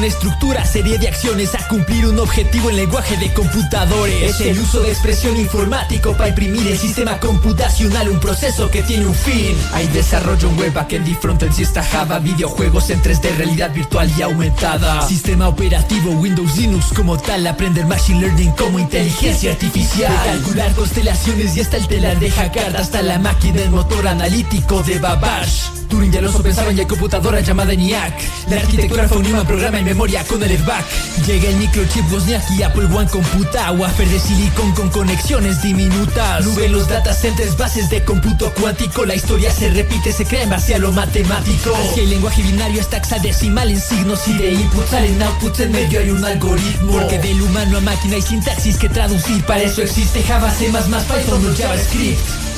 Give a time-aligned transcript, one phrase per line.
[0.00, 4.22] Estructura, serie de acciones a cumplir un objetivo en lenguaje de computadores.
[4.22, 9.06] Es el uso de expresión informático para imprimir el sistema computacional, un proceso que tiene
[9.06, 9.56] un fin.
[9.72, 14.22] Hay desarrollo web, backend y frontend, si está Java, videojuegos en 3D, realidad virtual y
[14.22, 15.06] aumentada.
[15.06, 20.12] Sistema operativo, Windows, Linux como tal, aprender Machine Learning como inteligencia artificial.
[20.24, 24.98] calcular constelaciones y hasta el telar de Hackard, hasta la máquina, el motor analítico de
[24.98, 25.81] Babash.
[25.92, 28.14] Turing ya lo pensaban y hay computadora llamada ENIAC.
[28.48, 30.82] La arquitectura fue un programa en memoria con el airbag.
[31.26, 33.70] Llega el microchip Wozniak y Apple One computa.
[33.72, 36.46] Wafer de silicon con conexiones diminutas.
[36.46, 39.04] Nube los data centers, bases de cómputo cuántico.
[39.04, 41.76] La historia se repite, se crea en base a lo matemático.
[41.92, 46.00] Si el lenguaje binario es hexadecimal en signos y de inputs salen outputs en medio
[46.00, 46.92] hay un algoritmo.
[46.92, 49.44] Porque del humano a máquina hay sintaxis que traducir.
[49.44, 52.51] Para eso existe Java, C++, Python o JavaScript.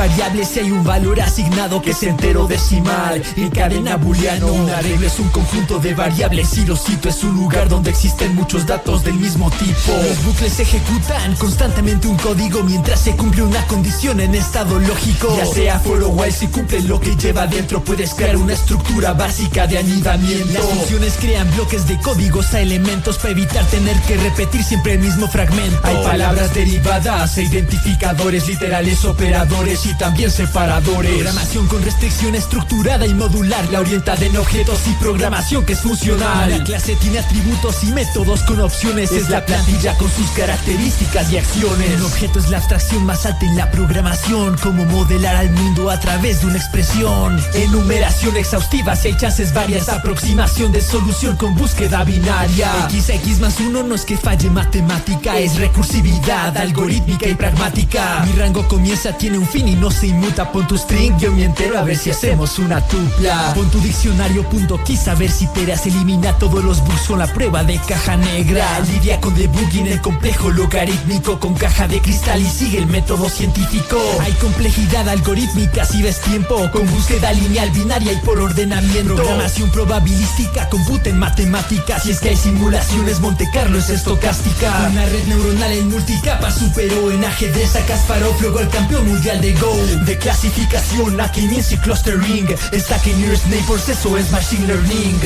[0.00, 5.18] Variables hay un valor asignado que es entero decimal En cadena booleano un arreglo es
[5.18, 6.56] un conjunto de variables.
[6.56, 9.92] Y lo cito es un lugar donde existen muchos datos del mismo tipo.
[10.02, 15.36] Los bucles ejecutan constantemente un código mientras se cumple una condición en estado lógico.
[15.36, 19.12] Ya sea for o while si cumple lo que lleva dentro puedes crear una estructura
[19.12, 20.54] básica de anidamiento.
[20.54, 25.00] Las funciones crean bloques de códigos a elementos para evitar tener que repetir siempre el
[25.00, 25.78] mismo fragmento.
[25.82, 31.12] Hay palabras derivadas e identificadores literales operadores y también separadores.
[31.12, 36.50] Programación con restricción estructurada y modular, la orientada en objetos y programación que es funcional.
[36.50, 41.38] La clase tiene atributos y métodos con opciones, es la plantilla con sus características y
[41.38, 42.00] acciones.
[42.00, 45.98] Un objeto es la abstracción más alta en la programación, como modelar al mundo a
[46.00, 47.40] través de una expresión.
[47.54, 52.88] Enumeración exhaustiva si hay chances varias, aproximación de solución con búsqueda binaria.
[52.90, 58.24] XX más uno no es que falle matemática, es recursividad algorítmica y pragmática.
[58.26, 60.52] Mi rango comienza, tiene un fin y no se inmuta.
[60.52, 63.52] Pon tu string, yo me entero a ver si hacemos una tupla.
[63.54, 67.64] Pon tu diccionario punto a ver si Teras elimina todos los bugs con la prueba
[67.64, 68.80] de caja negra.
[68.80, 73.96] Lidia con debugging el complejo logarítmico con caja de cristal y sigue el método científico.
[74.20, 79.14] Hay complejidad algorítmica si ves tiempo con búsqueda lineal binaria y por ordenamiento.
[79.14, 82.02] Programación probabilística, computa en matemáticas.
[82.02, 84.88] Si es que hay simulaciones, Monte Carlo es estocástica.
[84.90, 89.54] Una red neuronal en multicapa superó en ajedrez a Kasparov, luego el campeón mundial de
[89.54, 89.69] Go
[90.04, 95.20] De clasificación a y clustering que nearest neighbors, eso es machine learning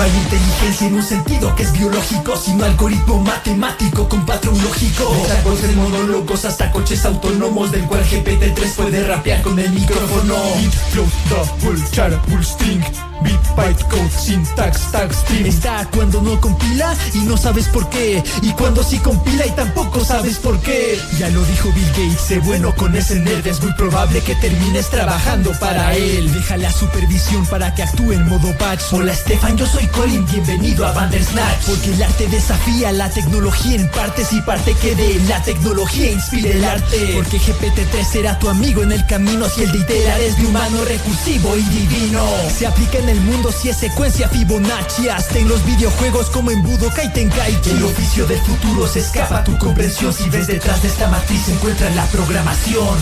[0.00, 5.14] No hay inteligencia en un sentido que es biológico, sino algoritmo matemático con patrón lógico.
[5.44, 10.34] Desde monólogos hasta coches autónomos, del cual GPT-3 puede rapear con el micrófono.
[10.56, 12.80] Beat, flow, double, chara, full string.
[13.22, 15.46] Beat, byte, code, syntax, tag, stream.
[15.46, 18.22] Está cuando no compila y no sabes por qué.
[18.42, 20.98] Y cuando sí compila y tampoco sabes por qué.
[21.18, 23.46] Ya lo dijo Bill Gates, sé bueno con ese nerd.
[23.46, 26.32] Es muy probable que termines trabajando para él.
[26.32, 28.92] Deja la supervisión para que actúe en modo patch.
[28.92, 31.66] Hola Stefan, yo soy Colin, bienvenido a Bandersnatch.
[31.66, 36.52] Porque el arte desafía la tecnología en partes Y parte que de la tecnología inspire
[36.52, 37.12] el arte.
[37.14, 40.84] Porque GPT-3 será tu amigo en el camino Si el de iterar es de humano
[40.84, 42.24] recursivo y divino.
[42.56, 46.62] Se aplica en el mundo si es secuencia Fibonacci Hasta en los videojuegos como en
[46.62, 50.88] Budokai Tenkaichi El oficio del futuro se escapa a tu comprensión Si ves detrás de
[50.88, 52.98] esta matriz se encuentra la programación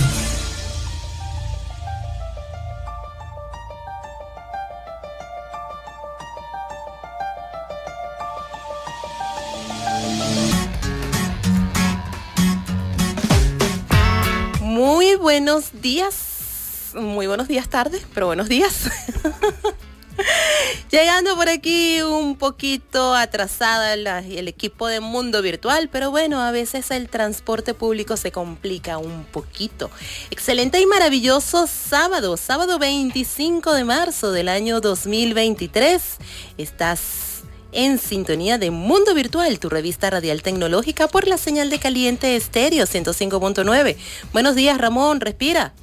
[14.61, 16.25] Muy buenos días
[16.95, 18.91] muy buenos días tarde, pero buenos días.
[20.91, 26.91] Llegando por aquí un poquito atrasada el equipo de Mundo Virtual, pero bueno, a veces
[26.91, 29.91] el transporte público se complica un poquito.
[30.31, 36.03] Excelente y maravilloso sábado, sábado 25 de marzo del año 2023.
[36.57, 37.43] Estás
[37.73, 42.87] en sintonía de Mundo Virtual, tu revista radial tecnológica por la señal de caliente estéreo
[42.87, 43.97] 105.9.
[44.33, 45.75] Buenos días, Ramón, respira.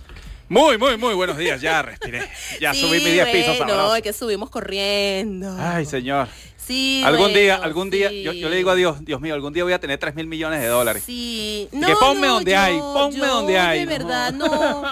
[0.47, 1.59] Muy, muy, muy buenos días.
[1.59, 2.21] Ya respiré.
[2.59, 3.59] Ya subí mis 10 pisos.
[3.68, 5.56] No, que subimos corriendo.
[5.59, 6.27] Ay, señor.
[6.66, 9.74] Sí, algún día, algún día, yo, le digo a Dios, Dios mío, algún día voy
[9.74, 11.04] a tener 3 mil millones de dólares.
[11.06, 13.80] Sí, no, que ponme donde hay, ponme donde hay.
[13.80, 14.84] De verdad, no,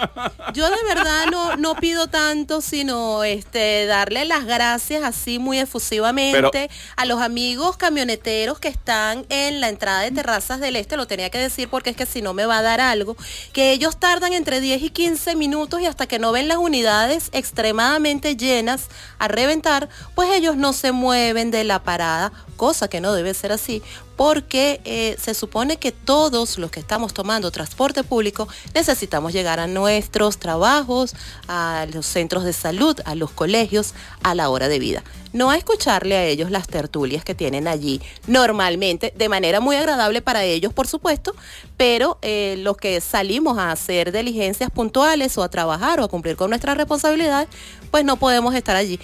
[0.52, 6.70] yo de verdad no, no pido tanto, sino este darle las gracias así muy efusivamente
[6.96, 11.30] a los amigos camioneteros que están en la entrada de Terrazas del Este, lo tenía
[11.30, 13.16] que decir porque es que si no me va a dar algo,
[13.52, 17.30] que ellos tardan entre 10 y 15 minutos y hasta que no ven las unidades
[17.32, 18.88] extremadamente llenas
[19.18, 23.52] a reventar, pues ellos no se mueven de la parada, cosa que no debe ser
[23.52, 23.82] así,
[24.16, 29.66] porque eh, se supone que todos los que estamos tomando transporte público necesitamos llegar a
[29.66, 31.14] nuestros trabajos,
[31.48, 35.02] a los centros de salud, a los colegios, a la hora de vida.
[35.32, 40.22] No a escucharle a ellos las tertulias que tienen allí normalmente, de manera muy agradable
[40.22, 41.34] para ellos, por supuesto,
[41.76, 46.36] pero eh, los que salimos a hacer diligencias puntuales o a trabajar o a cumplir
[46.36, 47.48] con nuestras responsabilidades,
[47.90, 49.00] pues no podemos estar allí.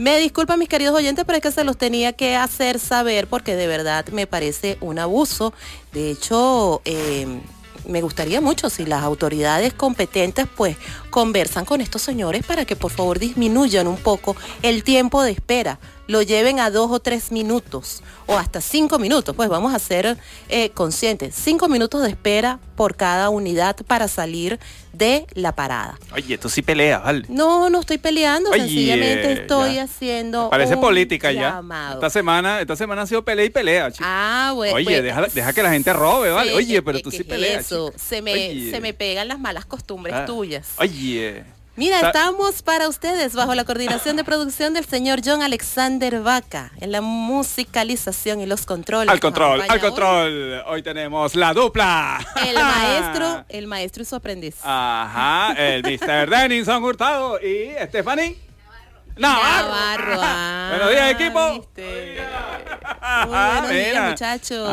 [0.00, 3.54] Me disculpan mis queridos oyentes, pero es que se los tenía que hacer saber porque
[3.54, 5.52] de verdad me parece un abuso.
[5.92, 7.26] De hecho, eh,
[7.86, 10.78] me gustaría mucho si las autoridades competentes pues
[11.10, 15.78] conversan con estos señores para que por favor disminuyan un poco el tiempo de espera
[16.10, 20.18] lo lleven a dos o tres minutos o hasta cinco minutos, pues vamos a ser
[20.48, 24.58] eh, conscientes, cinco minutos de espera por cada unidad para salir
[24.92, 25.98] de la parada.
[26.12, 27.24] Oye, tú sí peleas, ¿vale?
[27.28, 30.50] No, no estoy peleando, sencillamente estoy haciendo.
[30.50, 31.62] Parece política ya.
[31.92, 34.04] Esta semana, esta semana ha sido pelea y pelea, chico.
[34.04, 34.76] Ah, bueno.
[34.76, 36.52] Oye, pues, deja, que la gente robe, ¿vale?
[36.54, 37.66] Oye, pero tú sí peleas.
[37.66, 40.24] Eso, se me, se me pegan las malas costumbres ah.
[40.24, 40.70] tuyas.
[40.78, 40.99] Oye.
[41.76, 46.92] Mira, estamos para ustedes bajo la coordinación de producción del señor John Alexander Vaca en
[46.92, 49.08] la musicalización y los controles.
[49.08, 50.62] Al control, al control.
[50.66, 50.82] Hoy.
[50.82, 52.18] tenemos la dupla.
[52.46, 54.56] El maestro, el maestro y su aprendiz.
[54.62, 56.28] Ajá, el Mr.
[56.48, 58.36] Denison Hurtado y Stephanie.
[59.16, 59.68] Navarro.
[59.68, 60.20] Navarro.
[60.22, 61.66] Ah, buenos días, equipo.
[63.26, 64.70] Muy buenos días, muchachos.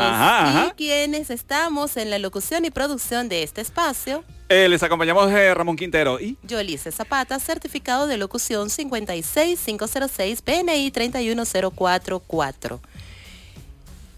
[0.66, 4.24] Y quienes estamos en la locución y producción de este espacio.
[4.50, 12.80] Eh, les acompañamos eh, Ramón Quintero y Yolice Zapata, certificado de locución 56506 PNI 31044.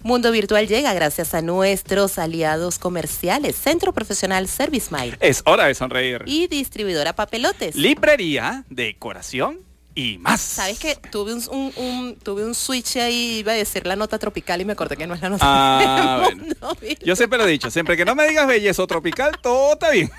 [0.03, 5.17] Mundo Virtual llega gracias a nuestros aliados comerciales, Centro Profesional Service Mile.
[5.21, 6.23] Es hora de sonreír.
[6.27, 7.75] Y distribuidora Papelotes.
[7.75, 9.59] Librería, decoración
[9.95, 10.41] y más.
[10.41, 14.65] ¿Sabes que Tuve un, tuve un switch ahí, iba a decir la nota tropical y
[14.65, 16.29] me acordé que no es la nota ah,
[17.05, 20.11] Yo siempre lo he dicho, siempre que no me digas bellezo tropical, todo está bien.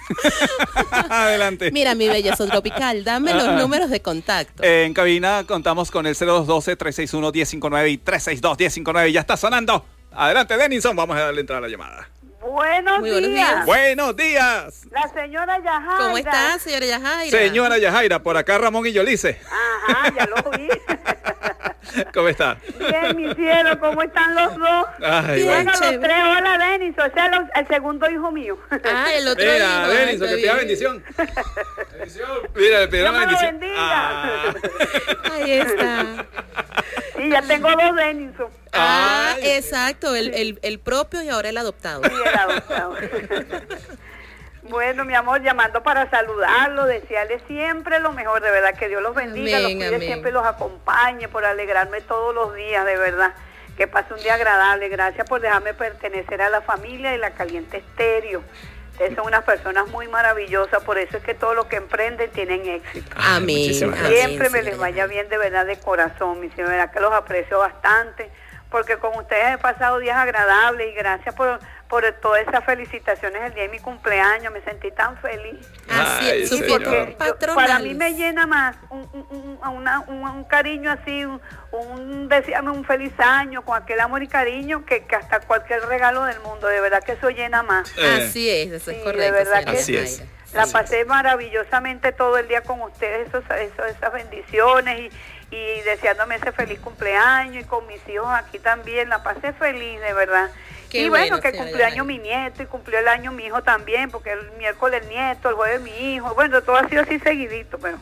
[1.09, 1.71] Adelante.
[1.71, 4.63] Mira, mi bellezo tropical, dame los números de contacto.
[4.63, 9.11] en cabina contamos con el 0212-361-1059 y 362-1059.
[9.11, 9.85] Ya está sonando.
[10.11, 12.09] Adelante, Denison, vamos a darle entrada a la llamada.
[12.41, 13.65] Buenos, días.
[13.65, 14.85] Buenos días.
[14.89, 15.97] La señora Yajaira.
[15.97, 17.37] ¿Cómo está, señora Yajaira?
[17.37, 19.39] Señora Yajaira, por acá Ramón y Yolice.
[19.87, 20.67] Ajá, ya lo vi.
[22.13, 22.57] ¿Cómo está?
[22.79, 24.85] Bien, mi cielo, ¿cómo están los dos?
[25.03, 28.57] Ay, bueno, los tres, hola, Denison, ese es el segundo hijo mío.
[28.85, 29.87] Ah, el otro Mira, hijo.
[29.89, 31.03] Denison, que te da bendición.
[31.97, 32.29] bendición.
[32.55, 33.59] Mira, le pido una bendición.
[33.59, 33.77] Bendiga.
[33.77, 34.53] Ah.
[35.33, 36.25] Ahí está.
[37.19, 38.60] Y ya tengo dos Denison.
[38.73, 42.01] Ah, exacto, el, el, el, propio y ahora el adoptado.
[42.03, 42.95] Sí, el adoptado.
[44.63, 49.15] bueno, mi amor, llamando para saludarlo, desearle siempre lo mejor, de verdad, que Dios los
[49.15, 53.33] bendiga, los cuide siempre los acompañe, por alegrarme todos los días, de verdad.
[53.77, 54.89] Que pase un día agradable.
[54.89, 58.43] Gracias por dejarme pertenecer a la familia y la caliente estéreo
[59.15, 63.15] son unas personas muy maravillosas, por eso es que todo lo que emprenden tienen éxito.
[63.15, 63.73] Amén.
[63.73, 68.29] Siempre me les vaya bien de verdad de corazón, mi señora, que los aprecio bastante,
[68.71, 71.59] porque con ustedes he pasado días agradables y gracias por
[71.91, 75.67] por todas esas felicitaciones el día de mi cumpleaños, me sentí tan feliz.
[75.89, 77.17] Así es, porque
[77.53, 81.41] para mí me llena más un, un, un, cariño así, un,
[81.73, 86.39] un desearme un feliz año con aquel amor y cariño que, hasta cualquier regalo del
[86.39, 87.91] mundo, de verdad que eso llena más.
[87.97, 88.21] Eh.
[88.21, 89.23] Así es, eso es correcto.
[89.23, 90.23] De verdad que así es.
[90.53, 95.09] La pasé maravillosamente todo el día con ustedes, esos, esas bendiciones y,
[95.51, 100.13] y deseándome ese feliz cumpleaños y con mis hijos aquí también, la pasé feliz, de
[100.13, 100.49] verdad.
[100.93, 104.31] Y bueno, que cumplió año mi nieto y cumplió el año mi hijo también, porque
[104.31, 107.97] el miércoles el nieto, el jueves mi hijo, bueno, todo ha sido así seguidito, pero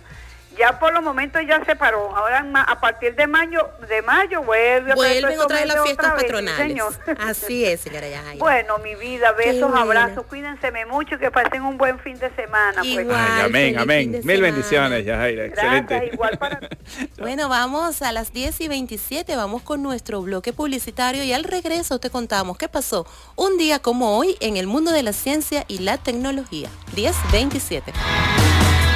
[0.60, 2.16] ya por los momentos ya se paró.
[2.16, 6.84] Ahora a partir de mayo, de mayo vuelve Vuelven otra vez las fiestas patronales.
[7.20, 8.40] Así es, señora Yajaira.
[8.40, 12.82] Bueno, mi vida, besos, abrazos, cuídense mucho y que pasen un buen fin de semana.
[12.82, 13.08] Pues.
[13.44, 14.22] amén, amén.
[14.24, 15.46] Mil bendiciones, Yajaira.
[15.46, 16.10] Excelente.
[16.14, 16.60] igual para
[17.18, 22.00] Bueno, vamos a las 10 y 27, vamos con nuestro bloque publicitario y al regreso
[22.00, 25.80] te contamos qué pasó un día como hoy en el mundo de la ciencia y
[25.80, 26.70] la tecnología.
[26.96, 28.89] 10-27.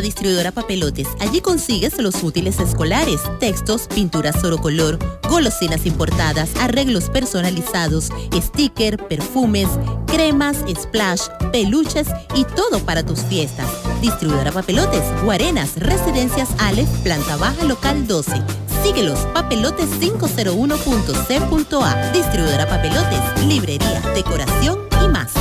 [0.00, 1.08] Distribuidora Papelotes.
[1.20, 9.68] Allí consigues los útiles escolares, textos, pinturas color, golosinas importadas, arreglos personalizados, sticker, perfumes,
[10.06, 13.68] cremas, splash, peluches y todo para tus fiestas.
[14.00, 18.42] Distribuidora Papelotes, Guarenas, Residencias Aleph, planta baja local 12.
[18.82, 22.12] Síguelos, papelotes 501.c.a.
[22.12, 25.32] Distribuidora Papelotes, librería, decoración y más.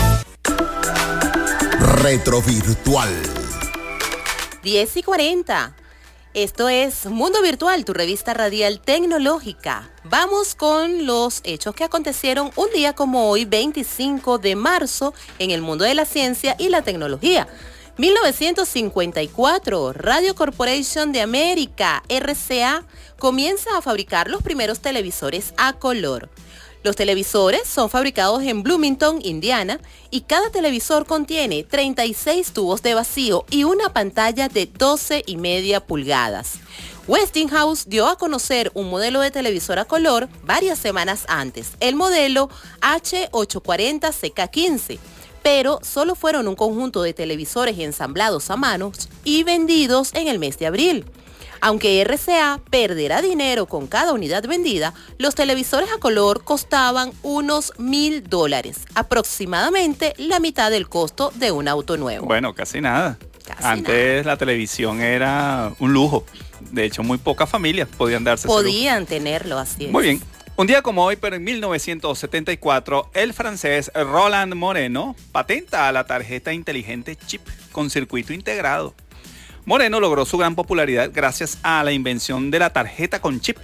[2.01, 3.36] Retrovirtual
[4.67, 5.73] 10 y 40.
[6.33, 9.89] Esto es Mundo Virtual, tu revista radial tecnológica.
[10.03, 15.61] Vamos con los hechos que acontecieron un día como hoy, 25 de marzo, en el
[15.61, 17.47] mundo de la ciencia y la tecnología.
[17.95, 22.83] 1954, Radio Corporation de América, RCA,
[23.17, 26.29] comienza a fabricar los primeros televisores a color.
[26.87, 33.43] Los televisores son fabricados en Bloomington, Indiana, y cada televisor contiene 36 tubos de vacío
[33.49, 36.59] y una pantalla de 12 y media pulgadas.
[37.05, 42.49] Westinghouse dio a conocer un modelo de televisor a color varias semanas antes, el modelo
[42.79, 44.97] H840CK15
[45.43, 50.57] pero solo fueron un conjunto de televisores ensamblados a manos y vendidos en el mes
[50.57, 51.03] de abril.
[51.61, 58.23] Aunque RCA perderá dinero con cada unidad vendida, los televisores a color costaban unos mil
[58.23, 62.25] dólares, aproximadamente la mitad del costo de un auto nuevo.
[62.25, 63.17] Bueno, casi nada.
[63.61, 66.25] Antes la televisión era un lujo.
[66.71, 68.47] De hecho, muy pocas familias podían darse.
[68.47, 70.21] Podían tenerlo, así Muy bien.
[70.57, 77.15] Un día como hoy, pero en 1974, el francés Roland Moreno patenta la tarjeta inteligente
[77.15, 78.95] chip con circuito integrado
[79.67, 83.57] Moreno logró su gran popularidad gracias a la invención de la tarjeta con chip.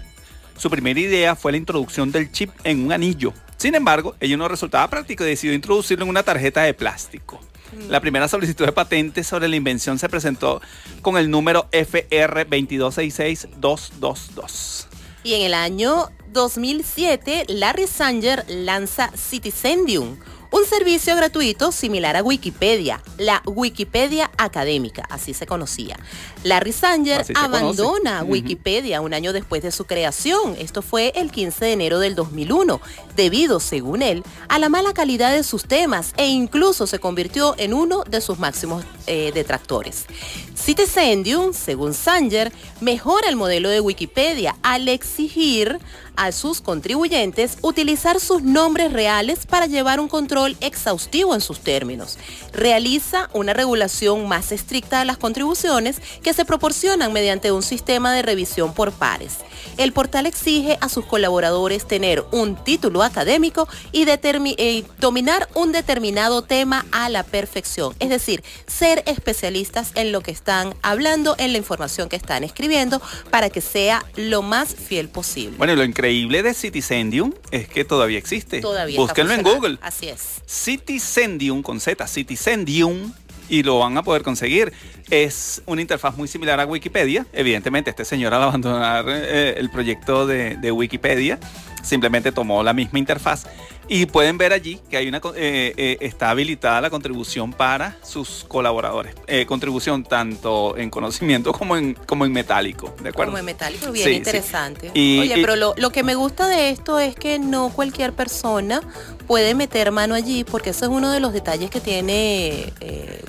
[0.57, 3.33] Su primera idea fue la introducción del chip en un anillo.
[3.55, 7.39] Sin embargo, ello no resultaba práctico y decidió introducirlo en una tarjeta de plástico.
[7.87, 10.61] La primera solicitud de patente sobre la invención se presentó
[11.01, 14.87] con el número FR 2266222.
[15.23, 20.17] Y en el año 2007, Larry Sanger lanza Citizendium,
[20.53, 25.97] un servicio gratuito similar a Wikipedia, la Wikipedia académica, así se conocía.
[26.43, 30.55] Larry Sanger abandona Wikipedia un año después de su creación.
[30.59, 32.79] Esto fue el 15 de enero del 2001,
[33.15, 37.73] debido, según él, a la mala calidad de sus temas e incluso se convirtió en
[37.73, 40.05] uno de sus máximos eh, detractores.
[40.53, 45.79] Citizendium, según Sanger, mejora el modelo de Wikipedia al exigir
[46.15, 52.17] a sus contribuyentes utilizar sus nombres reales para llevar un control exhaustivo en sus términos.
[52.53, 58.21] Realiza una regulación más estricta de las contribuciones que se proporcionan mediante un sistema de
[58.21, 59.37] revisión por pares.
[59.77, 66.41] El portal exige a sus colaboradores tener un título académico y eh, dominar un determinado
[66.41, 71.57] tema a la perfección, es decir, ser especialistas en lo que están hablando, en la
[71.57, 75.57] información que están escribiendo, para que sea lo más fiel posible.
[75.57, 78.59] Bueno, lo de Citizendium es que todavía existe.
[78.59, 79.77] Todavía Búsquenlo en Google.
[79.81, 80.41] Así es.
[80.45, 83.13] Citizendium con Z, Citizendium
[83.47, 84.73] y lo van a poder conseguir.
[85.09, 87.25] Es una interfaz muy similar a Wikipedia.
[87.31, 91.39] Evidentemente, este señor al abandonar eh, el proyecto de, Wikipedia,
[91.83, 93.45] simplemente tomó la misma interfaz.
[93.87, 98.45] Y pueden ver allí que hay una eh, eh, está habilitada la contribución para sus
[98.47, 99.15] colaboradores.
[99.47, 102.95] contribución tanto en conocimiento como en, como en metálico.
[103.01, 103.31] ¿De acuerdo?
[103.31, 104.91] Como en metálico, bien interesante.
[104.91, 108.81] Oye, pero lo, lo, que me gusta de esto es que no cualquier persona
[109.27, 112.73] puede meter mano allí, porque ese es uno de los detalles que tiene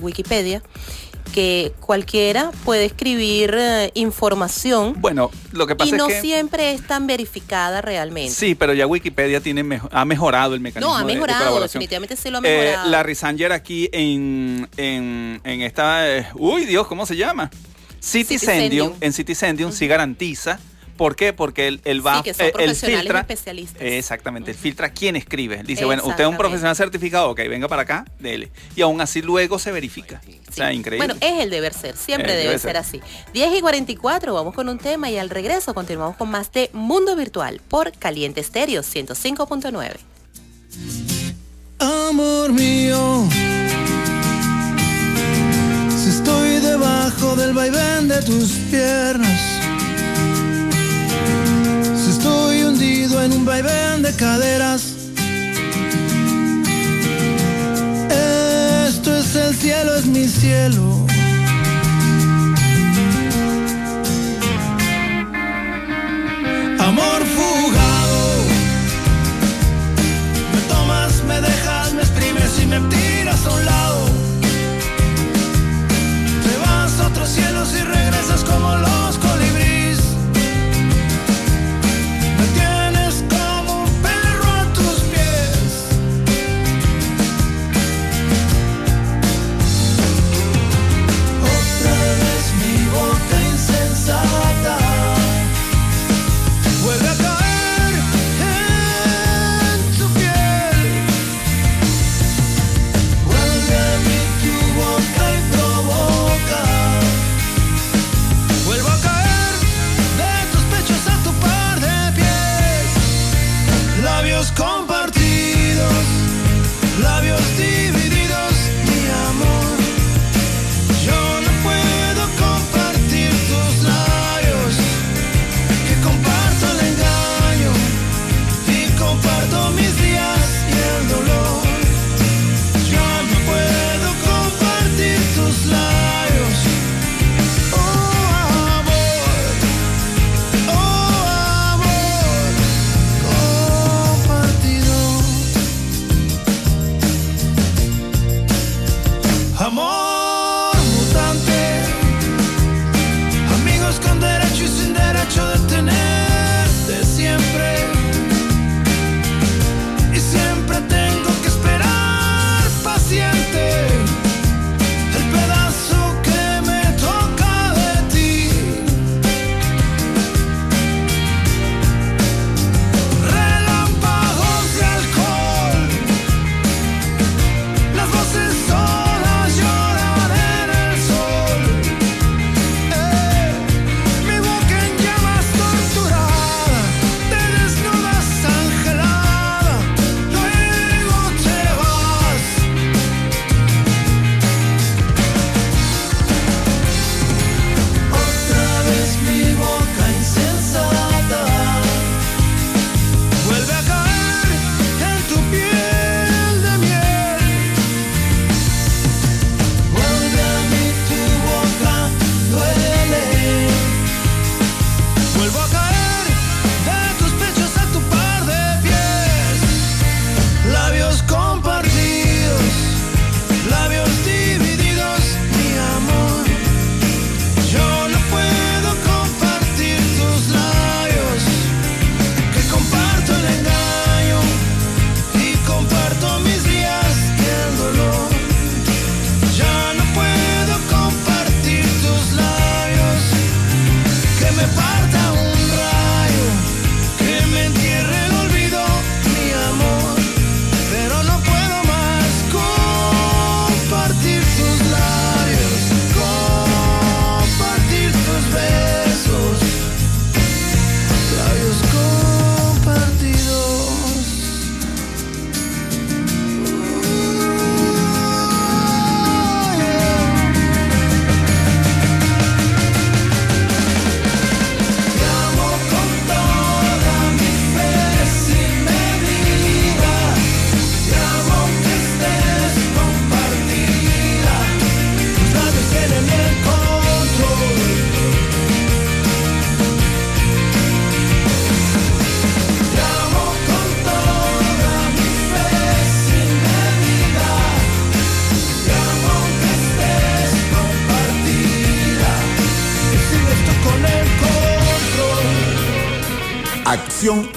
[0.01, 0.61] Wikipedia
[1.33, 4.95] que cualquiera puede escribir eh, información.
[4.99, 8.33] Bueno, lo que pasa y no es siempre es tan verificada realmente.
[8.33, 10.93] Sí, pero ya Wikipedia tiene ha mejorado el mecanismo.
[10.93, 12.87] No, ha mejorado, definitivamente sí lo ha mejorado.
[12.87, 16.17] Eh, Larry Sanger aquí en, en, en esta.
[16.17, 17.49] Eh, uy, Dios, ¿cómo se llama?
[17.99, 20.59] Citizendium, en Citizendium sí garantiza
[20.97, 21.33] ¿Por qué?
[21.33, 23.81] Porque él, va, sí, que son él filtra, especialistas.
[23.81, 25.61] Exactamente, él filtra quién escribe.
[25.63, 28.49] Dice, bueno, usted es un profesional certificado, ok, venga para acá, dele.
[28.75, 30.21] Y aún así luego se verifica.
[30.47, 31.05] O sea, increíble.
[31.05, 32.77] Bueno, es el deber ser, siempre debe, ser.
[32.77, 33.01] así.
[33.33, 37.15] 10 y 44, vamos con un tema y al regreso continuamos con más de Mundo
[37.15, 39.97] Virtual por Caliente Estéreo 105.9.
[41.79, 43.27] Amor mío,
[45.89, 49.74] si estoy debajo del vaivén de tus piernas
[52.87, 54.93] En un vaivén de caderas.
[58.87, 61.07] Esto es el cielo, es mi cielo.
[66.79, 68.21] Amor fugado.
[70.53, 74.05] Me tomas, me dejas, me exprimes y me tiras a un lado.
[76.45, 78.95] Te vas a otros cielos y regresas como los
[82.37, 82.74] Vuelve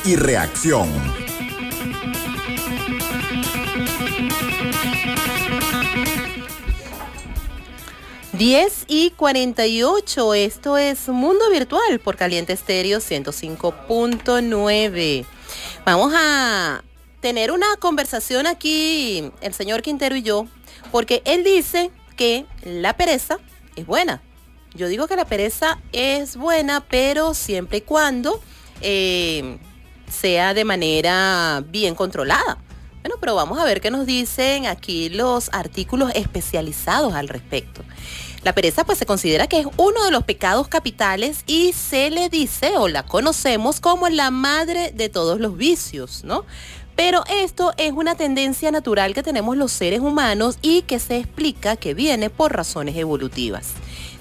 [0.07, 0.89] y reacción.
[8.33, 15.27] Diez y 48, esto es Mundo Virtual por Caliente Estéreo 105.9.
[15.85, 16.83] Vamos a
[17.21, 20.47] tener una conversación aquí, el señor Quintero y yo,
[20.91, 23.37] porque él dice que la pereza
[23.77, 24.23] es buena.
[24.73, 28.41] Yo digo que la pereza es buena, pero siempre y cuando
[28.81, 29.59] eh,
[30.11, 32.59] sea de manera bien controlada.
[33.03, 37.83] Bueno, pero vamos a ver qué nos dicen aquí los artículos especializados al respecto.
[38.43, 42.29] La pereza pues se considera que es uno de los pecados capitales y se le
[42.29, 46.45] dice o la conocemos como la madre de todos los vicios, ¿no?
[46.95, 51.77] Pero esto es una tendencia natural que tenemos los seres humanos y que se explica
[51.77, 53.75] que viene por razones evolutivas.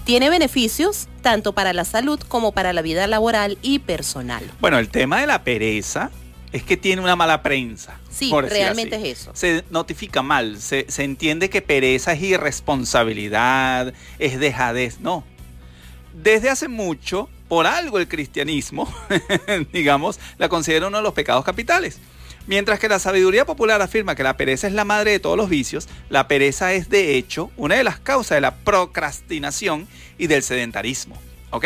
[0.08, 4.42] Tiene beneficios tanto para la salud como para la vida laboral y personal.
[4.62, 6.12] Bueno, el tema de la pereza
[6.54, 8.00] es que tiene una mala prensa.
[8.10, 9.32] Sí, realmente es eso.
[9.34, 15.02] Se notifica mal, se, se entiende que pereza es irresponsabilidad, es dejadez.
[15.02, 15.26] No.
[16.14, 18.90] Desde hace mucho, por algo el cristianismo,
[19.74, 22.00] digamos, la considera uno de los pecados capitales.
[22.48, 25.50] Mientras que la sabiduría popular afirma que la pereza es la madre de todos los
[25.50, 29.86] vicios, la pereza es de hecho una de las causas de la procrastinación
[30.18, 31.18] y del sedentarismo.
[31.50, 31.66] ¿Ok?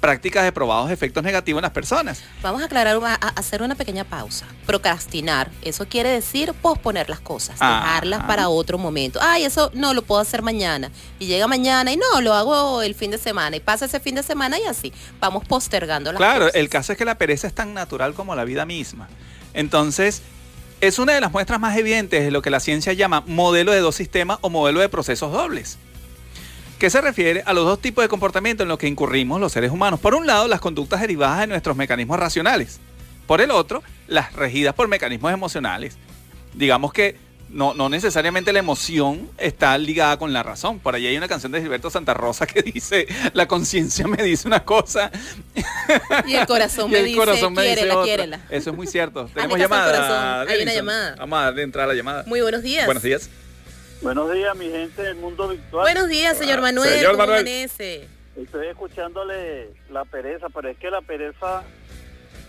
[0.00, 2.22] Prácticas de probados efectos negativos en las personas.
[2.42, 4.46] Vamos a aclarar, a hacer una pequeña pausa.
[4.66, 9.20] Procrastinar, eso quiere decir posponer las cosas, dejarlas para otro momento.
[9.22, 10.90] Ay, eso no lo puedo hacer mañana.
[11.20, 13.56] Y llega mañana y no, lo hago el fin de semana.
[13.56, 14.92] Y pasa ese fin de semana y así.
[15.20, 16.34] Vamos postergando las cosas.
[16.34, 19.08] Claro, el caso es que la pereza es tan natural como la vida misma.
[19.56, 20.22] Entonces,
[20.80, 23.80] es una de las muestras más evidentes de lo que la ciencia llama modelo de
[23.80, 25.78] dos sistemas o modelo de procesos dobles
[26.78, 29.70] que se refiere a los dos tipos de comportamiento en los que incurrimos los seres
[29.70, 29.98] humanos.
[29.98, 32.80] Por un lado, las conductas derivadas de nuestros mecanismos racionales.
[33.26, 35.96] Por el otro, las regidas por mecanismos emocionales.
[36.54, 37.16] Digamos que
[37.56, 40.78] no, no necesariamente la emoción está ligada con la razón.
[40.78, 44.46] Por ahí hay una canción de Gilberto Santa Rosa que dice, la conciencia me dice
[44.46, 45.10] una cosa.
[46.26, 47.62] Y el corazón me dice, corazón me
[48.04, 49.26] quiérela, Eso es muy cierto.
[49.34, 50.42] Tenemos llamada.
[50.42, 51.16] Hay una llamada.
[51.16, 52.24] Vamos a darle entrada a la llamada.
[52.26, 52.84] Muy buenos días.
[52.84, 53.30] Buenos días.
[54.02, 55.82] Buenos días, mi gente del mundo virtual.
[55.82, 56.92] Buenos días, señor Manuel.
[56.92, 57.48] Señor ¿Cómo Manuel.
[57.48, 61.62] Estoy escuchándole la pereza, pero es que la pereza,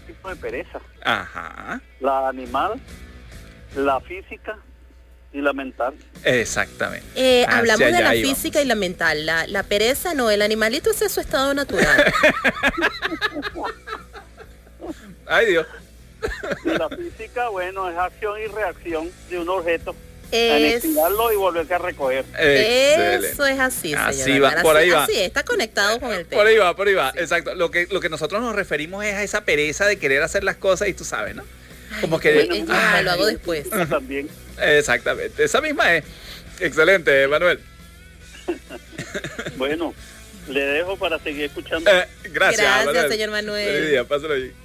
[0.05, 0.81] tipo de pereza.
[1.01, 1.79] Ajá.
[2.01, 2.73] La animal,
[3.73, 4.59] la física
[5.37, 5.93] y la mental.
[6.23, 7.05] Exactamente.
[7.15, 9.25] Eh, hablamos de la física y la mental.
[9.25, 12.13] La, la, pereza no, el animalito es su estado natural.
[15.25, 15.67] Ay Dios.
[16.65, 19.95] Y la física, bueno, es acción y reacción de un objeto.
[20.31, 20.83] Es...
[20.83, 22.25] y volverse a recoger.
[22.37, 25.05] Eso es así, Así va, por ahí va.
[25.05, 26.41] Así, está conectado con el tema.
[26.41, 27.55] Por ahí va, por ahí va, exacto.
[27.55, 30.57] Lo que, lo que nosotros nos referimos es a esa pereza de querer hacer las
[30.57, 31.43] cosas y tú sabes, ¿no?
[32.01, 32.45] Como que...
[32.45, 33.69] Bueno, ah, lo hago después.
[33.89, 34.29] También.
[34.61, 36.03] Exactamente, esa misma es.
[36.59, 37.59] Excelente, Manuel.
[39.57, 39.93] bueno,
[40.47, 41.89] le dejo para seguir escuchando.
[41.91, 43.89] Eh, gracias, gracias señor Manuel.
[43.89, 44.05] Día,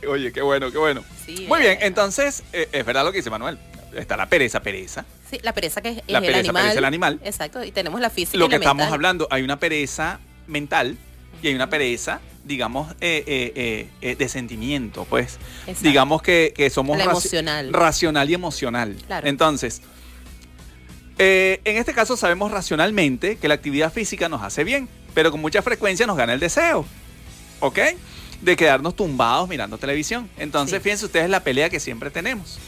[0.09, 1.05] Oye, qué bueno, qué bueno.
[1.27, 3.59] Sí, Muy bien, entonces, eh, es verdad lo que dice Manuel.
[3.95, 5.05] Está la pereza, pereza.
[5.31, 6.63] Sí, la pereza que es, la el pereza, animal.
[6.63, 7.21] Pereza, el animal.
[7.25, 8.39] Exacto, y tenemos la física.
[8.39, 8.95] Lo y que la estamos mental.
[8.95, 10.97] hablando, hay una pereza mental
[11.43, 15.39] y hay una pereza, digamos, eh, eh, eh, de sentimiento, pues.
[15.67, 15.81] Exacto.
[15.89, 17.73] Digamos que, que somos La raci- emocional.
[17.73, 18.97] racional y emocional.
[19.07, 19.27] Claro.
[19.29, 19.83] Entonces,
[21.19, 25.63] en este caso sabemos racionalmente que la actividad física nos hace bien, pero con mucha
[25.63, 26.85] frecuencia nos gana el deseo,
[27.61, 27.79] ¿ok?
[28.41, 30.29] De quedarnos tumbados mirando televisión.
[30.37, 30.83] Entonces, Sí.
[30.83, 32.59] fíjense ustedes la pelea que siempre tenemos.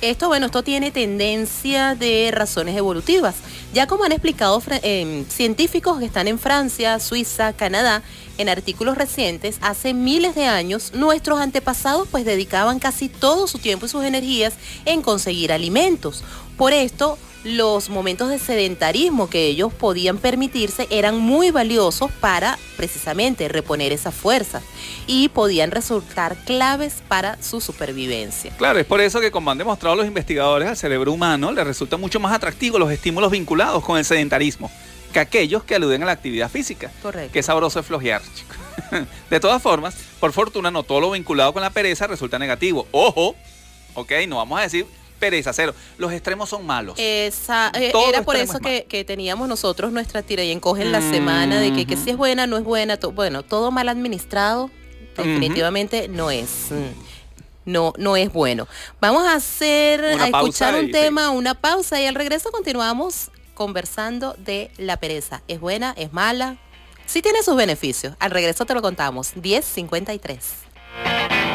[0.00, 3.36] Esto, bueno, esto tiene tendencia de razones evolutivas.
[3.72, 8.02] Ya como han explicado eh, científicos que están en Francia, Suiza, Canadá,
[8.38, 13.86] en artículos recientes, hace miles de años, nuestros antepasados pues dedicaban casi todo su tiempo
[13.86, 14.54] y sus energías
[14.86, 16.24] en conseguir alimentos.
[16.56, 23.48] Por esto, los momentos de sedentarismo que ellos podían permitirse eran muy valiosos para precisamente
[23.48, 24.62] reponer esas fuerzas
[25.06, 28.52] y podían resultar claves para su supervivencia.
[28.56, 31.96] Claro, es por eso que como han demostrado los investigadores, al cerebro humano le resulta
[31.96, 34.70] mucho más atractivo los estímulos vinculados con el sedentarismo
[35.12, 36.92] que aquellos que aluden a la actividad física.
[37.02, 37.32] Correcto.
[37.32, 38.56] Qué sabroso es flojear, chicos.
[39.30, 42.86] De todas formas, por fortuna, no todo lo vinculado con la pereza resulta negativo.
[42.92, 43.34] Ojo,
[43.94, 44.86] ok, no vamos a decir
[45.20, 45.72] pereza cero.
[45.98, 46.96] Los extremos son malos.
[46.98, 50.82] Esa, eh, Todo era por eso es que, que teníamos nosotros nuestra tira y encoge
[50.82, 52.96] en la Mm, semana de que, si es buena, no es buena.
[52.96, 54.68] to- bueno, todo mal administrado
[55.16, 56.48] definitivamente no es.
[56.70, 57.10] mm,
[57.66, 58.66] No, no es bueno.
[59.00, 63.30] Vamos a hacer, Una a escuchar un y tema, una pausa y al regreso continuamos
[63.54, 65.42] conversando de la pereza.
[65.46, 65.92] ¿Es buena?
[65.96, 66.56] ¿Es mala?
[67.06, 68.14] Sí tiene sus beneficios.
[68.18, 69.34] Al regreso te lo contamos.
[69.34, 71.49] 10.53.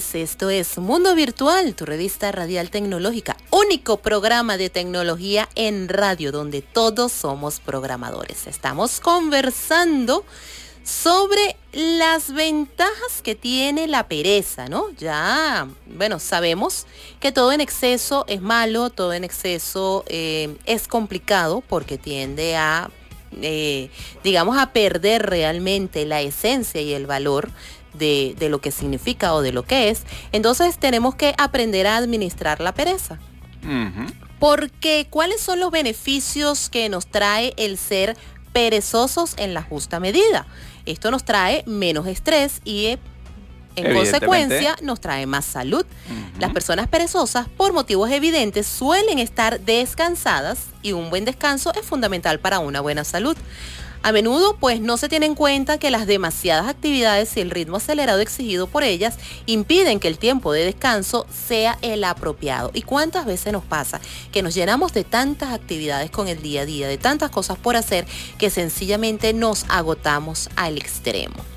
[0.00, 6.32] 6, esto es Mundo Virtual, tu revista radial tecnológica, único programa de tecnología en radio
[6.32, 8.46] donde todos somos programadores.
[8.46, 10.24] Estamos conversando
[10.82, 14.86] sobre las ventajas que tiene la pereza, ¿no?
[14.98, 16.86] Ya, bueno, sabemos
[17.20, 22.90] que todo en exceso es malo, todo en exceso eh, es complicado porque tiende a,
[23.42, 23.90] eh,
[24.24, 27.50] digamos, a perder realmente la esencia y el valor
[27.94, 30.02] de, lo que significa o de lo que es,
[30.32, 33.18] entonces tenemos que aprender a administrar la pereza.
[34.38, 38.16] Porque, ¿cuáles son los beneficios que nos trae el ser
[38.52, 40.46] perezosos en la justa medida?
[40.84, 42.98] Esto nos trae menos estrés y
[43.76, 45.86] en consecuencia nos trae más salud.
[46.38, 52.40] Las personas perezosas, por motivos evidentes, suelen estar descansadas y un buen descanso es fundamental
[52.40, 53.36] para una buena salud.
[54.04, 57.76] A menudo, pues, no se tiene en cuenta que las demasiadas actividades y el ritmo
[57.76, 62.72] acelerado exigido por ellas impiden que el tiempo de descanso sea el apropiado.
[62.74, 64.00] ¿Y cuántas veces nos pasa
[64.32, 67.76] que nos llenamos de tantas actividades con el día a día, de tantas cosas por
[67.76, 68.04] hacer,
[68.38, 71.51] que sencillamente nos agotamos al extremo?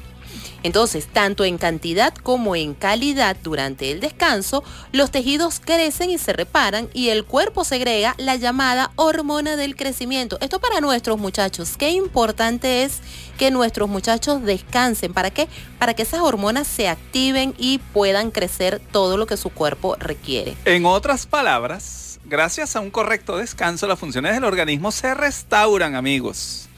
[0.65, 6.33] Entonces, tanto en cantidad como en calidad durante el descanso, los tejidos crecen y se
[6.33, 10.39] reparan y el cuerpo segrega la llamada hormona del crecimiento.
[10.41, 13.01] Esto para nuestros muchachos, qué importante es
[13.37, 15.13] que nuestros muchachos descansen.
[15.13, 15.47] ¿Para qué?
[15.77, 20.55] Para que esas hormonas se activen y puedan crecer todo lo que su cuerpo requiere.
[20.65, 26.69] En otras palabras, gracias a un correcto descanso, las funciones del organismo se restauran, amigos.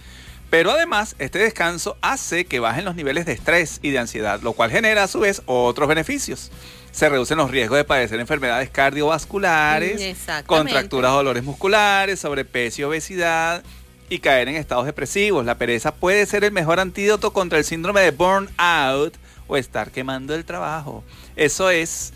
[0.49, 4.53] Pero además, este descanso hace que bajen los niveles de estrés y de ansiedad, lo
[4.53, 6.51] cual genera a su vez otros beneficios.
[6.91, 13.63] Se reducen los riesgos de padecer enfermedades cardiovasculares, contracturas dolores musculares, sobrepeso y obesidad
[14.09, 15.45] y caer en estados depresivos.
[15.45, 19.15] La pereza puede ser el mejor antídoto contra el síndrome de burnout
[19.47, 21.03] o estar quemando el trabajo.
[21.35, 22.13] Eso es,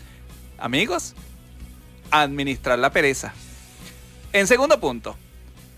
[0.58, 1.14] amigos,
[2.10, 3.34] administrar la pereza.
[4.32, 5.16] En segundo punto,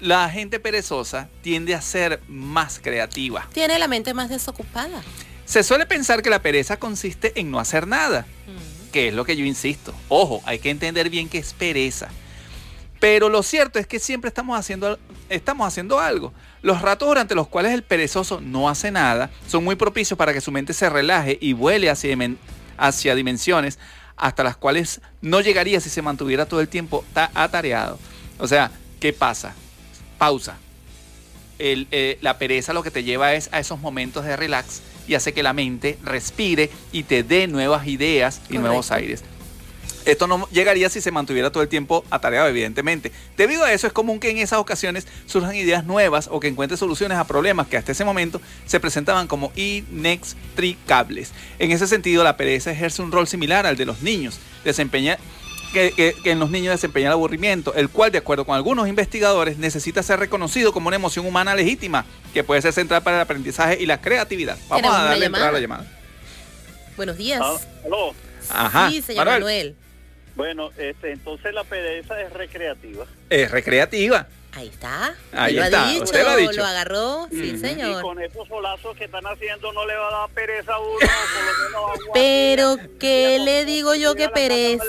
[0.05, 3.49] la gente perezosa tiende a ser más creativa.
[3.55, 5.03] Tiene la mente más desocupada.
[5.47, 8.91] Se suele pensar que la pereza consiste en no hacer nada, mm.
[8.91, 9.95] que es lo que yo insisto.
[10.11, 12.09] Ojo, hay que entender bien qué es pereza.
[13.01, 14.99] Pero lo cierto es que siempre estamos haciendo,
[15.31, 16.35] estamos haciendo algo.
[16.61, 20.43] Los ratos durante los cuales el perezoso no hace nada son muy propicios para que
[20.43, 22.15] su mente se relaje y vuele hacia,
[22.77, 23.79] hacia dimensiones
[24.17, 27.99] hasta las cuales no llegaría si se mantuviera todo el tiempo atareado.
[28.39, 29.55] O sea, ¿qué pasa?
[30.15, 30.57] Pausa.
[31.59, 35.33] Eh, la pereza lo que te lleva es a esos momentos de relax y hace
[35.33, 39.23] que la mente respire y te dé nuevas ideas y nuevos aires.
[40.05, 43.11] Esto no llegaría si se mantuviera todo el tiempo atareado, evidentemente.
[43.39, 46.77] Debido a eso, es común que en esas ocasiones surjan ideas nuevas o que encuentre
[46.77, 51.33] soluciones a problemas que hasta ese momento se presentaban como inextricables.
[51.59, 54.39] En ese sentido, la pereza ejerce un rol similar al de los niños.
[54.63, 55.19] Desempeña
[55.75, 60.03] que, en los niños desempeña el aburrimiento, el cual, de acuerdo con algunos investigadores, necesita
[60.03, 63.87] ser reconocido como una emoción humana legítima que puede ser central para el aprendizaje y
[63.87, 64.57] la creatividad.
[64.69, 65.87] Vamos a darle entrada a la llamada.
[66.97, 67.41] Buenos días.
[67.43, 67.59] Ah,
[68.49, 68.91] Ajá.
[68.91, 69.75] Sí, señor Manuel.
[70.37, 73.07] Bueno, este, entonces la pereza es recreativa.
[73.31, 74.27] Es recreativa.
[74.57, 75.15] Ahí está.
[75.33, 75.85] Ahí lo está.
[75.89, 76.53] Ha dicho, Usted lo, ha dicho.
[76.53, 77.29] lo agarró.
[77.31, 77.99] Sí, señor.
[77.99, 80.99] Y con estos solazos que están haciendo no le va a dar pereza a uno.
[80.99, 81.09] por
[81.45, 84.85] lo menos Pero, ¿qué le digo yo que pereza?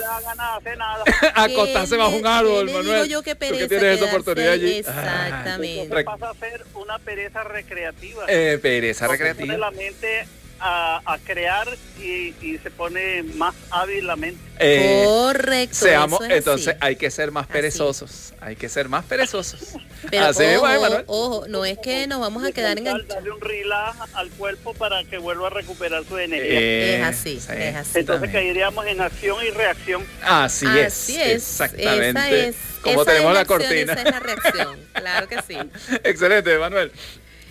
[1.34, 2.82] Acostarse bajo un árbol, Manuel.
[2.84, 3.60] ¿Qué le digo yo que pereza?
[3.64, 4.74] Porque tienes esa oportunidad allí.
[4.78, 6.04] Exactamente.
[6.04, 8.24] pasa a ser una pereza recreativa.
[8.28, 9.56] Eh, pereza recreativa.
[9.56, 10.28] la mente
[10.60, 11.68] a, crear
[12.00, 14.40] y, se pone más hábil la mente.
[14.58, 15.74] Eh, Correcto.
[15.74, 18.32] Seamos, entonces hay que ser más perezosos.
[18.40, 19.74] Hay que ser más perezosos.
[20.10, 23.08] Pero ojo, no es que nos vamos a quedar enganchados.
[23.08, 26.60] Darle un relax al cuerpo para que vuelva a recuperar su energía.
[26.60, 27.98] Eh, es así, es así.
[27.98, 30.04] Entonces caeríamos en acción y reacción.
[30.22, 32.54] Así, así es, Exactamente.
[32.82, 33.92] Como tenemos la cortina.
[33.92, 35.56] Esa es la reacción, claro que sí.
[36.04, 36.92] Excelente, Manuel.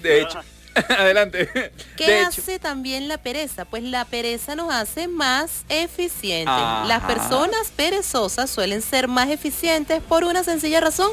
[0.02, 0.40] De hecho,
[0.98, 1.72] Adelante.
[1.96, 3.66] ¿Qué hace también la pereza?
[3.66, 6.56] Pues la pereza nos hace más eficientes.
[6.86, 11.12] Las personas perezosas suelen ser más eficientes por una sencilla razón.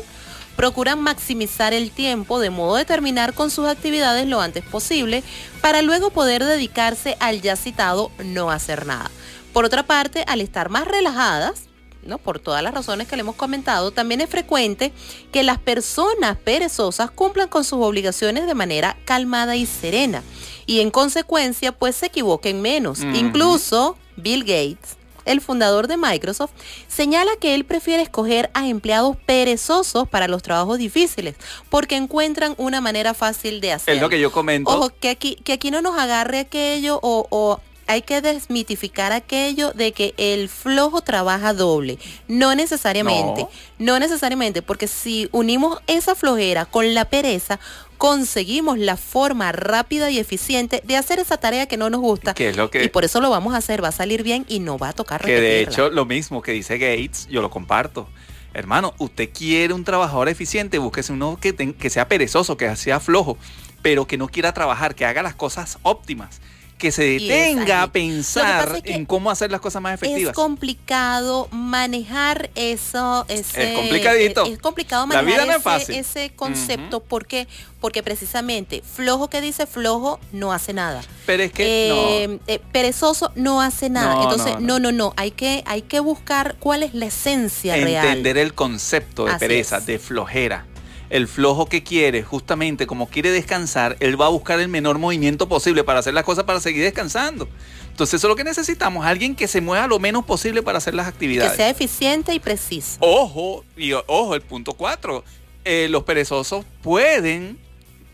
[0.56, 5.22] Procuran maximizar el tiempo de modo de terminar con sus actividades lo antes posible
[5.62, 9.10] para luego poder dedicarse al ya citado no hacer nada.
[9.52, 11.68] Por otra parte, al estar más relajadas,
[12.03, 12.18] ¿no?
[12.18, 14.92] por todas las razones que le hemos comentado, también es frecuente
[15.32, 20.22] que las personas perezosas cumplan con sus obligaciones de manera calmada y serena
[20.66, 23.00] y en consecuencia pues se equivoquen menos.
[23.00, 26.53] Incluso Bill Gates, el fundador de Microsoft,
[26.88, 31.36] señala que él prefiere escoger a empleados perezosos para los trabajos difíciles,
[31.70, 33.96] porque encuentran una manera fácil de hacerlo.
[33.96, 34.70] Es lo que yo comento.
[34.70, 39.93] Ojo, que aquí, que aquí no nos agarre aquello o hay que desmitificar aquello de
[39.93, 41.99] que el flojo trabaja doble.
[42.28, 43.47] No necesariamente,
[43.78, 43.99] no.
[43.99, 47.59] necesariamente, porque si unimos esa flojera con la pereza,
[47.99, 52.35] conseguimos la forma rápida y eficiente de hacer esa tarea que no nos gusta.
[52.37, 54.59] es lo que, y por eso lo vamos a hacer, va a salir bien y
[54.59, 58.09] no va a tocar Que de hecho, lo mismo que dice Gates, yo lo comparto.
[58.55, 63.39] Hermano, usted quiere un trabajador eficiente, búsquese uno que, que sea perezoso, que sea flojo,
[63.80, 66.41] pero que no quiera trabajar, que haga las cosas óptimas
[66.83, 70.30] que se detenga a pensar en cómo hacer las cosas más efectivas.
[70.30, 73.24] Es complicado manejar eso.
[73.28, 74.45] Ese, es complicadito.
[74.47, 75.61] Es, complicado manejar
[75.91, 76.99] ese, concepto.
[76.99, 77.47] porque
[77.80, 81.03] Porque precisamente flojo que dice flojo no hace nada.
[81.24, 84.20] Pero es que eh, eh, perezoso no hace nada.
[84.24, 85.14] Entonces, no, no, no.
[85.16, 88.09] Hay, que, hay que buscar cuál es la esencia real.
[88.09, 90.66] Entender el concepto de pereza, de flojera
[91.12, 95.46] el flojo que quiere, justamente como quiere descansar, él va a buscar el menor movimiento
[95.46, 97.50] posible para hacer las cosas para seguir descansando.
[97.90, 100.94] Entonces eso es lo que necesitamos, alguien que se mueva lo menos posible para hacer
[100.94, 101.50] las actividades.
[101.50, 102.96] Que sea eficiente y preciso.
[103.00, 105.22] Ojo, y ojo, el punto cuatro,
[105.66, 107.58] eh, los perezosos pueden,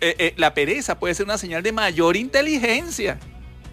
[0.00, 3.20] eh, eh, la pereza puede ser una señal de mayor inteligencia.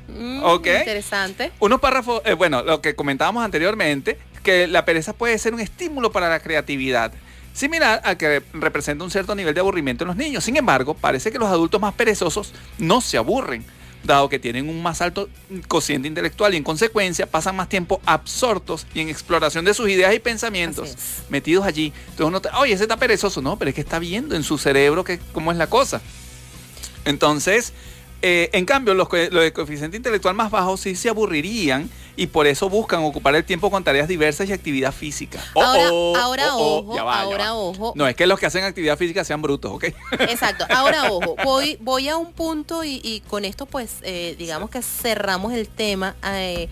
[0.08, 0.68] Mm, ¿Ok?
[0.68, 1.52] Interesante.
[1.60, 6.30] Unos párrafos, bueno, lo que comentábamos anteriormente, que la pereza puede ser un estímulo para
[6.30, 7.12] la creatividad
[7.56, 10.44] similar a que representa un cierto nivel de aburrimiento en los niños.
[10.44, 13.66] Sin embargo, parece que los adultos más perezosos no se aburren,
[14.04, 15.30] dado que tienen un más alto
[15.68, 20.14] cociente intelectual y en consecuencia pasan más tiempo absortos y en exploración de sus ideas
[20.14, 20.96] y pensamientos
[21.30, 21.94] metidos allí.
[22.12, 25.04] Entonces uno, oye, ese está perezoso, no, pero es que está viendo en su cerebro
[25.04, 26.02] que, cómo es la cosa.
[27.06, 27.72] Entonces,
[28.28, 32.48] eh, en cambio, los, los de coeficiente intelectual más bajo sí se aburrirían y por
[32.48, 35.40] eso buscan ocupar el tiempo con tareas diversas y actividad física.
[35.54, 37.94] ahora, ahora ojo, ahora ojo.
[37.96, 39.84] No es que los que hacen actividad física sean brutos, ¿ok?
[40.22, 40.66] Exacto.
[40.72, 45.54] Ahora ojo, voy, voy a un punto y, con esto pues eh, digamos que cerramos
[45.54, 46.16] el tema.
[46.24, 46.68] Eh,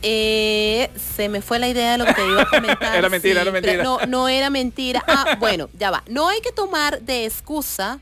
[0.00, 2.96] eh, se me fue la idea de lo que te iba a comentar.
[2.96, 3.82] era mentira, era mentira.
[3.82, 5.04] No, no era mentira.
[5.06, 6.02] Ah, bueno, ya va.
[6.08, 8.00] No hay que tomar de excusa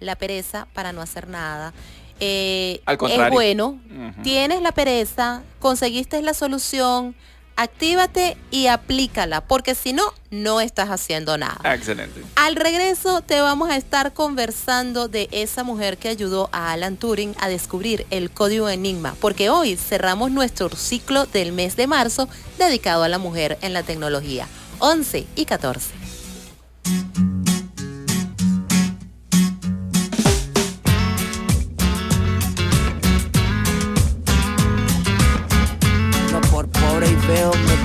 [0.00, 1.72] la pereza para no hacer nada.
[2.18, 3.78] Eh, es bueno,
[4.22, 7.14] tienes la pereza, conseguiste la solución,
[7.56, 11.58] actívate y aplícala, porque si no, no estás haciendo nada.
[11.74, 12.22] Excelente.
[12.36, 17.34] Al regreso te vamos a estar conversando de esa mujer que ayudó a Alan Turing
[17.38, 22.28] a descubrir el código Enigma, porque hoy cerramos nuestro ciclo del mes de marzo
[22.58, 24.46] dedicado a la mujer en la tecnología,
[24.78, 26.05] 11 y 14.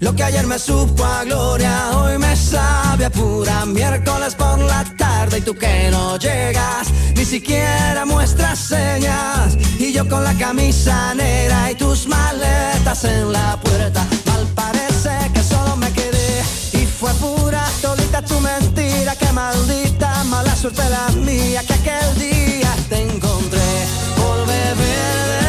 [0.00, 4.82] Lo que ayer me supo a gloria, hoy me sabe a pura miércoles por la
[4.96, 9.58] tarde y tú que no llegas, ni siquiera muestras señas.
[9.78, 14.06] Y yo con la camisa negra y tus maletas en la puerta.
[14.24, 16.42] Mal parece que solo me quedé
[16.72, 19.14] y fue pura todita tu mentira.
[19.16, 23.86] Que maldita mala suerte la mía que aquel día te encontré
[24.16, 25.39] por beber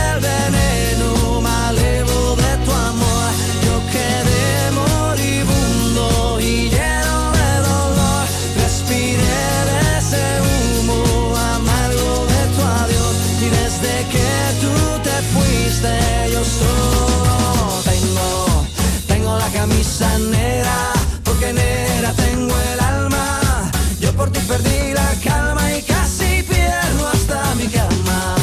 [15.72, 18.66] fuiste yo solo tengo,
[19.08, 20.92] tengo la camisa negra
[21.24, 23.72] porque negra tengo el alma.
[24.00, 28.36] Yo por ti perdí la calma y casi pierdo hasta mi cama.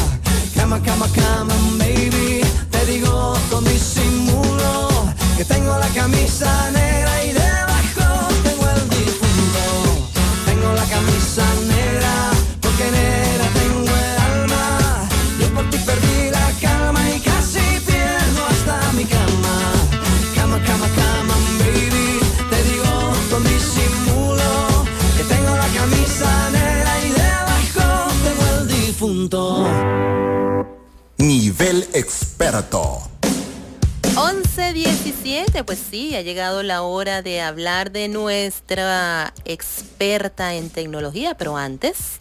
[0.55, 2.41] Cama, cama, cama, baby.
[2.71, 4.89] Te digo con disimulo
[5.37, 7.28] que tengo la camisa negra y
[32.59, 33.01] experto.
[34.15, 41.55] 11.17, pues sí, ha llegado la hora de hablar de nuestra experta en tecnología, pero
[41.55, 42.17] antes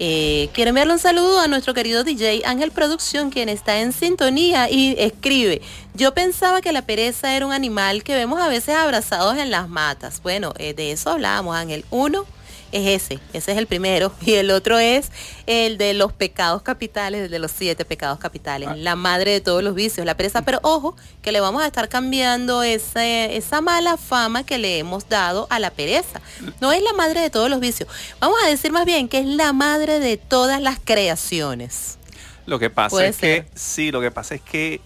[0.00, 4.68] eh, quiero enviarle un saludo a nuestro querido DJ Ángel Producción, quien está en sintonía
[4.70, 5.62] y escribe,
[5.94, 9.68] yo pensaba que la pereza era un animal que vemos a veces abrazados en las
[9.68, 10.20] matas.
[10.22, 11.84] Bueno, eh, de eso hablábamos, Ángel.
[11.90, 12.26] Uno
[12.72, 15.10] es ese, ese es el primero, y el otro es
[15.46, 19.62] el de los pecados capitales, el de los siete pecados capitales, la madre de todos
[19.62, 23.96] los vicios, la pereza, pero ojo, que le vamos a estar cambiando ese, esa mala
[23.96, 26.20] fama que le hemos dado a la pereza.
[26.60, 27.88] No es la madre de todos los vicios,
[28.20, 31.98] vamos a decir más bien que es la madre de todas las creaciones.
[32.46, 33.44] Lo que pasa es ser.
[33.44, 34.80] que, sí, lo que pasa es que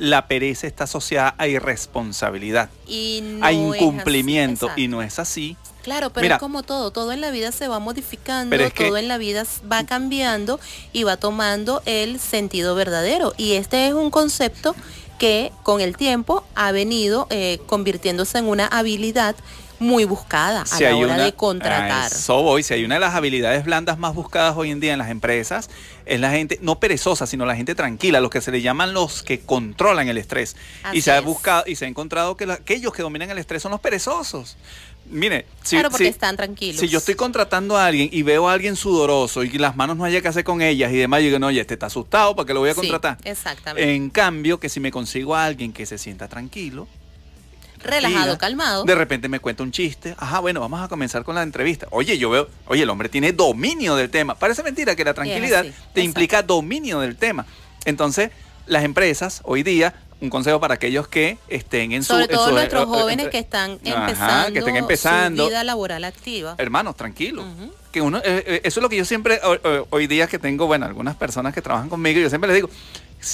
[0.00, 5.56] la pereza está asociada a irresponsabilidad, Y no a así, incumplimiento, y no es así.
[5.82, 6.34] Claro, pero Mira.
[6.36, 9.08] es como todo, todo en la vida se va modificando, Pero es que- todo en
[9.08, 10.60] la vida va cambiando
[10.92, 13.32] y va tomando el sentido verdadero.
[13.36, 14.74] Y este es un concepto
[15.18, 19.36] que con el tiempo ha venido eh, convirtiéndose en una habilidad
[19.78, 22.12] muy buscada a Si la hora una- de contratar.
[22.12, 22.62] Eso voy.
[22.62, 25.70] Si hay una de las habilidades blandas más buscadas hoy en día en las empresas,
[26.04, 29.22] es la gente, no perezosa, sino la gente tranquila, los que se le llaman los
[29.22, 30.54] que controlan el estrés.
[30.92, 33.62] y se ha buscado y se ha encontrado que la- aquellos que dominan el estrés
[33.62, 34.56] son los perezosos.
[35.10, 36.80] Mire, si, claro, porque si- están tranquilos.
[36.80, 40.04] si yo estoy contratando a alguien y veo a alguien sudoroso y las manos no
[40.04, 42.46] haya que hacer con ellas y demás, yo digo, no, oye, este está asustado, ¿para
[42.46, 43.18] qué lo voy a Sí, contratar?
[43.24, 43.92] exactamente.
[43.94, 46.86] En cambio, que si me consigo a alguien que se sienta tranquilo,
[47.82, 48.84] Relajado, calmado.
[48.84, 50.14] De repente me cuenta un chiste.
[50.18, 51.86] Ajá, bueno, vamos a comenzar con la entrevista.
[51.92, 54.34] Oye, yo veo, oye, el hombre tiene dominio del tema.
[54.34, 56.00] Parece mentira que la tranquilidad así, te exacto.
[56.02, 57.46] implica dominio del tema.
[57.86, 58.32] Entonces,
[58.66, 62.12] las empresas hoy día, un consejo para aquellos que estén en su...
[62.12, 65.42] Sobre todo su- nuestros eh, jóvenes que están ajá, empezando, que estén empezando.
[65.44, 66.54] su vida laboral activa.
[66.58, 67.44] Hermanos, tranquilo.
[67.90, 70.38] Que uno, eh, eh, eso es lo que yo siempre, ho- ho- hoy día que
[70.38, 72.70] tengo, bueno, algunas personas que trabajan conmigo, yo siempre les digo,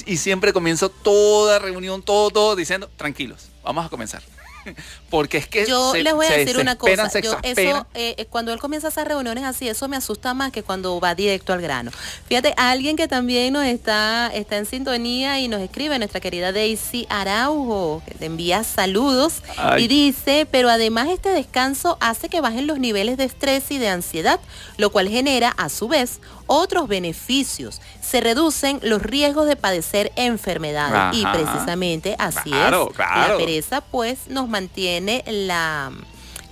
[0.07, 4.23] y siempre comienzo toda reunión, todo, todo, diciendo, tranquilos, vamos a comenzar.
[5.11, 7.09] Porque es que Yo se- les voy a decir una cosa.
[7.21, 10.63] Yo, eso, eh, eh, cuando él comienza esas reuniones así, eso me asusta más que
[10.63, 11.91] cuando va directo al grano.
[12.29, 17.07] Fíjate, alguien que también nos está, está en sintonía y nos escribe, nuestra querida Daisy
[17.09, 19.85] Araujo, que te envía saludos Ay.
[19.85, 23.89] y dice, pero además este descanso hace que bajen los niveles de estrés y de
[23.89, 24.41] ansiedad,
[24.77, 27.81] lo cual genera a su vez otros beneficios.
[28.01, 32.97] Se reducen los riesgos de padecer enfermedades y precisamente así Claro, es.
[32.97, 33.33] claro.
[33.35, 35.91] La pereza pues nos mantiene la,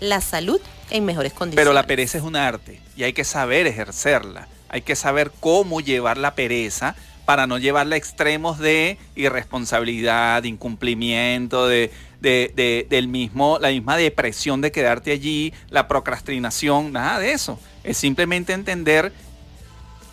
[0.00, 1.64] la salud en mejores condiciones.
[1.64, 4.48] Pero la pereza es un arte y hay que saber ejercerla.
[4.68, 10.48] Hay que saber cómo llevar la pereza para no llevarla a extremos de irresponsabilidad, de
[10.48, 11.90] incumplimiento, de,
[12.20, 17.58] de- de- del mismo, la misma depresión de quedarte allí, la procrastinación, nada de eso.
[17.84, 19.12] Es simplemente entender,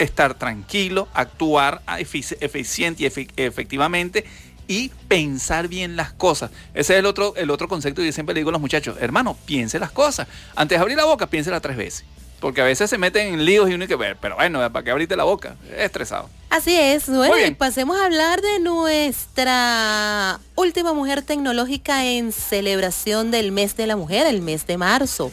[0.02, 3.06] estar tranquilo, actuar efici- eficiente y
[3.42, 4.26] efectivamente
[4.68, 6.52] y pensar bien las cosas.
[6.74, 8.96] Ese es el otro, el otro concepto que yo siempre le digo a los muchachos,
[9.02, 10.28] hermano, piense las cosas.
[10.56, 12.06] Antes de abrir la boca, piénsela tres veces.
[12.40, 14.84] Porque a veces se meten en líos y uno hay que ver, pero bueno, ¿para
[14.84, 15.58] qué abriste la boca?
[15.78, 16.28] Estresado.
[16.50, 17.52] Así es, bueno, Muy bien.
[17.52, 23.96] y pasemos a hablar de nuestra última mujer tecnológica en celebración del mes de la
[23.96, 25.32] mujer, el mes de marzo.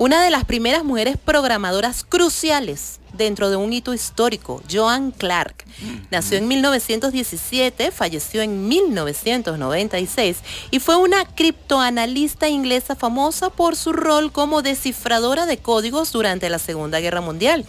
[0.00, 5.66] Una de las primeras mujeres programadoras cruciales dentro de un hito histórico, Joan Clark.
[6.10, 10.38] Nació en 1917, falleció en 1996
[10.70, 16.58] y fue una criptoanalista inglesa famosa por su rol como descifradora de códigos durante la
[16.58, 17.66] Segunda Guerra Mundial.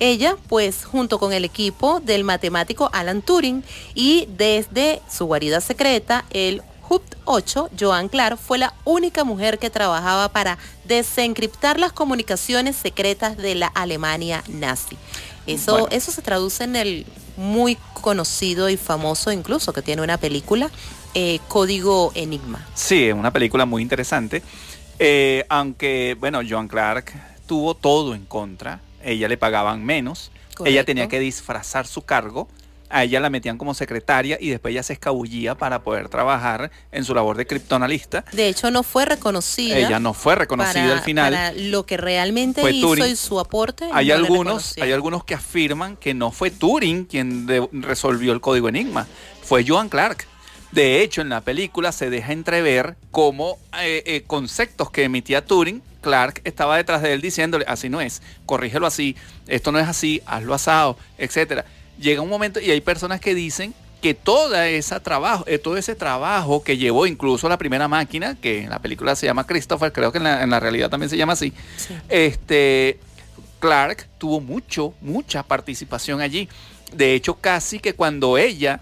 [0.00, 3.64] Ella, pues, junto con el equipo del matemático Alan Turing
[3.94, 6.60] y desde su guarida secreta, el
[6.90, 13.36] HUP 8, Joan Clark fue la única mujer que trabajaba para desencriptar las comunicaciones secretas
[13.36, 14.98] de la Alemania nazi.
[15.46, 20.68] Eso, eso se traduce en el muy conocido y famoso incluso, que tiene una película,
[21.14, 22.66] eh, Código Enigma.
[22.74, 24.42] Sí, es una película muy interesante.
[24.98, 27.12] Eh, aunque, bueno, Joan Clark
[27.46, 28.80] tuvo todo en contra.
[29.04, 30.32] Ella le pagaban menos.
[30.64, 32.48] Ella tenía que disfrazar su cargo
[32.90, 37.04] a ella la metían como secretaria y después ella se escabullía para poder trabajar en
[37.04, 38.24] su labor de criptoanalista.
[38.32, 39.78] De hecho, no fue reconocida.
[39.78, 41.32] Ella no fue reconocida al final.
[41.32, 43.88] Para lo que realmente hizo y su aporte.
[43.92, 49.06] Hay, algunos, hay algunos que afirman que no fue Turing quien resolvió el código Enigma,
[49.42, 50.26] fue Joan Clark.
[50.72, 55.82] De hecho, en la película se deja entrever cómo eh, eh, conceptos que emitía Turing
[56.00, 59.16] Clark estaba detrás de él diciéndole, así no es, corrígelo así,
[59.48, 61.64] esto no es así, hazlo asado, etcétera
[62.00, 65.94] llega un momento y hay personas que dicen que toda esa trabajo, eh, todo ese
[65.94, 70.10] trabajo que llevó incluso la primera máquina, que en la película se llama Christopher, creo
[70.10, 71.52] que en la, realidad también se llama así,
[72.08, 72.98] este
[73.58, 76.48] Clark tuvo mucho, mucha participación allí.
[76.94, 78.80] De hecho, casi que cuando ella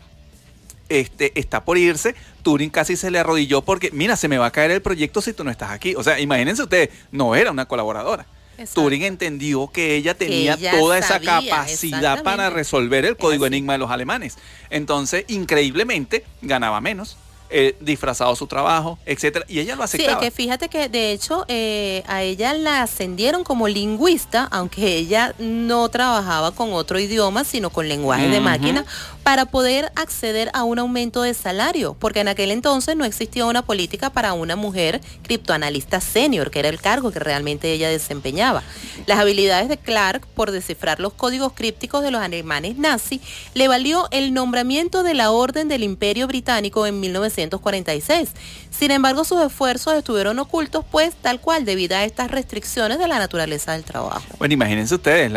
[0.88, 4.50] este, está por irse, Turing casi se le arrodilló porque, mira, se me va a
[4.52, 5.94] caer el proyecto si tú no estás aquí.
[5.96, 8.26] O sea, imagínense ustedes, no era una colaboradora.
[8.74, 13.90] Turing entendió que ella tenía toda esa capacidad para resolver el código enigma de los
[13.90, 14.36] alemanes.
[14.70, 17.16] Entonces, increíblemente, ganaba menos.
[17.50, 20.20] Eh, disfrazado su trabajo, etcétera, y ella lo aceptaba.
[20.20, 24.96] Sí, es que fíjate que de hecho eh, a ella la ascendieron como lingüista, aunque
[24.96, 28.84] ella no trabajaba con otro idioma, sino con lenguaje de máquina,
[29.22, 33.62] para poder acceder a un aumento de salario, porque en aquel entonces no existía una
[33.62, 38.62] política para una mujer criptoanalista senior, que era el cargo que realmente ella desempeñaba.
[39.06, 43.22] Las habilidades de Clark por descifrar los códigos crípticos de los alemanes nazis
[43.54, 47.00] le valió el nombramiento de la Orden del Imperio Británico en
[47.38, 48.30] 1946.
[48.70, 53.18] Sin embargo, sus esfuerzos estuvieron ocultos, pues tal cual, debido a estas restricciones de la
[53.18, 54.22] naturaleza del trabajo.
[54.38, 55.32] Bueno, imagínense ustedes,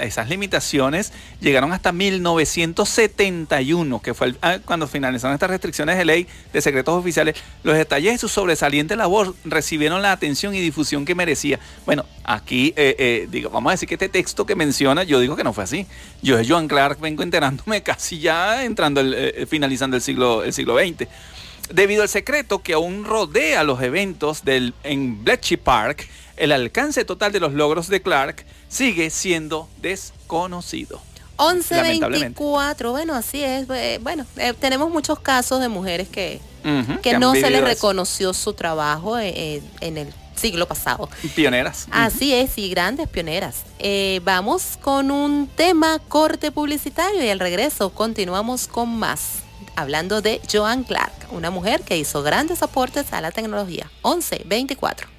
[0.00, 6.26] esas limitaciones llegaron hasta 1900 1971, que fue ah, cuando finalizaron estas restricciones de ley
[6.52, 11.14] de secretos oficiales, los detalles de su sobresaliente labor recibieron la atención y difusión que
[11.14, 11.58] merecía.
[11.86, 15.36] Bueno, aquí eh, eh, digo, vamos a decir que este texto que menciona, yo digo
[15.36, 15.86] que no fue así.
[16.22, 20.78] Yo de Joan Clark vengo enterándome casi ya entrando, eh, finalizando el siglo, el siglo
[20.78, 20.87] XX.
[21.70, 27.32] Debido al secreto que aún rodea los eventos del, en Bletchley Park, el alcance total
[27.32, 31.00] de los logros de Clark sigue siendo desconocido.
[31.38, 33.68] 1124, bueno, así es.
[33.70, 36.40] Eh, bueno, eh, tenemos muchos casos de mujeres que,
[37.02, 41.08] que, no se les reconoció su trabajo eh, en el siglo pasado.
[41.36, 41.86] Pioneras.
[41.90, 43.62] Así es, y grandes pioneras.
[44.22, 49.42] vamos con un tema corte publicitario y al regreso continuamos con más.
[49.78, 53.88] Hablando de Joan Clark, una mujer que hizo grandes aportes a la tecnología.
[54.02, 55.17] 1124.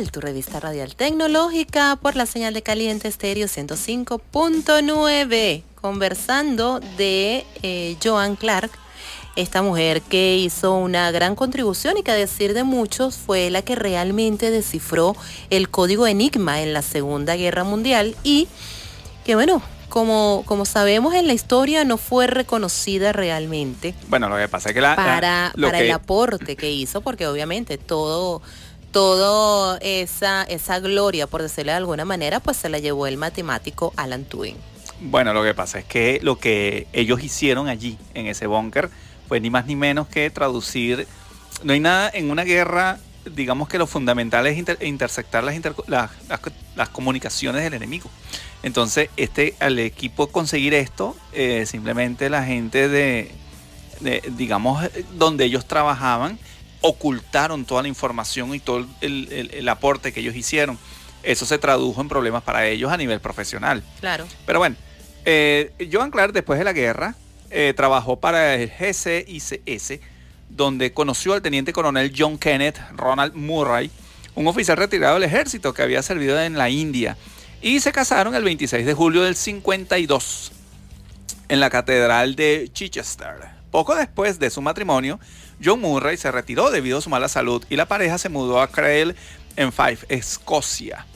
[0.00, 7.96] Virtual, tu revista radial tecnológica por la señal de caliente estéreo 105.9, conversando de eh,
[8.02, 8.70] Joan Clark,
[9.36, 13.60] esta mujer que hizo una gran contribución y que a decir de muchos fue la
[13.62, 15.14] que realmente descifró
[15.50, 18.48] el código Enigma en la Segunda Guerra Mundial y
[19.24, 23.94] que bueno, como, como sabemos en la historia, no fue reconocida realmente.
[24.08, 27.76] Bueno, lo que pasa es que la, para, para el aporte que hizo, porque obviamente
[27.76, 28.40] todo,
[28.92, 33.92] todo esa, esa gloria, por decirlo de alguna manera, pues se la llevó el matemático
[33.96, 34.56] Alan Turing.
[35.00, 38.90] Bueno, lo que pasa es que lo que ellos hicieron allí, en ese búnker,
[39.28, 41.06] fue ni más ni menos que traducir.
[41.62, 45.54] No hay nada en una guerra, digamos que lo fundamental es interceptar las,
[45.86, 46.10] las,
[46.76, 48.10] las comunicaciones del enemigo.
[48.62, 53.32] Entonces, este, al equipo conseguir esto, eh, simplemente la gente de,
[54.32, 54.84] digamos,
[55.14, 56.38] donde ellos trabajaban,
[56.80, 60.78] ocultaron toda la información y todo el, aporte que ellos hicieron.
[61.22, 63.82] Eso se tradujo en problemas para ellos a nivel profesional.
[64.00, 64.26] Claro.
[64.46, 64.76] Pero bueno,
[65.24, 67.14] eh, Joan Clark, después de la guerra,
[67.50, 70.00] eh, trabajó para el GCICS,
[70.48, 73.90] donde conoció al teniente coronel John Kenneth Ronald Murray,
[74.34, 77.16] un oficial retirado del ejército que había servido en la India
[77.62, 80.52] y se casaron el 26 de julio del 52
[81.48, 83.34] en la Catedral de Chichester.
[83.70, 85.20] Poco después de su matrimonio,
[85.62, 88.68] John Murray se retiró debido a su mala salud y la pareja se mudó a
[88.68, 89.14] Crail
[89.56, 91.06] en Fife, Escocia,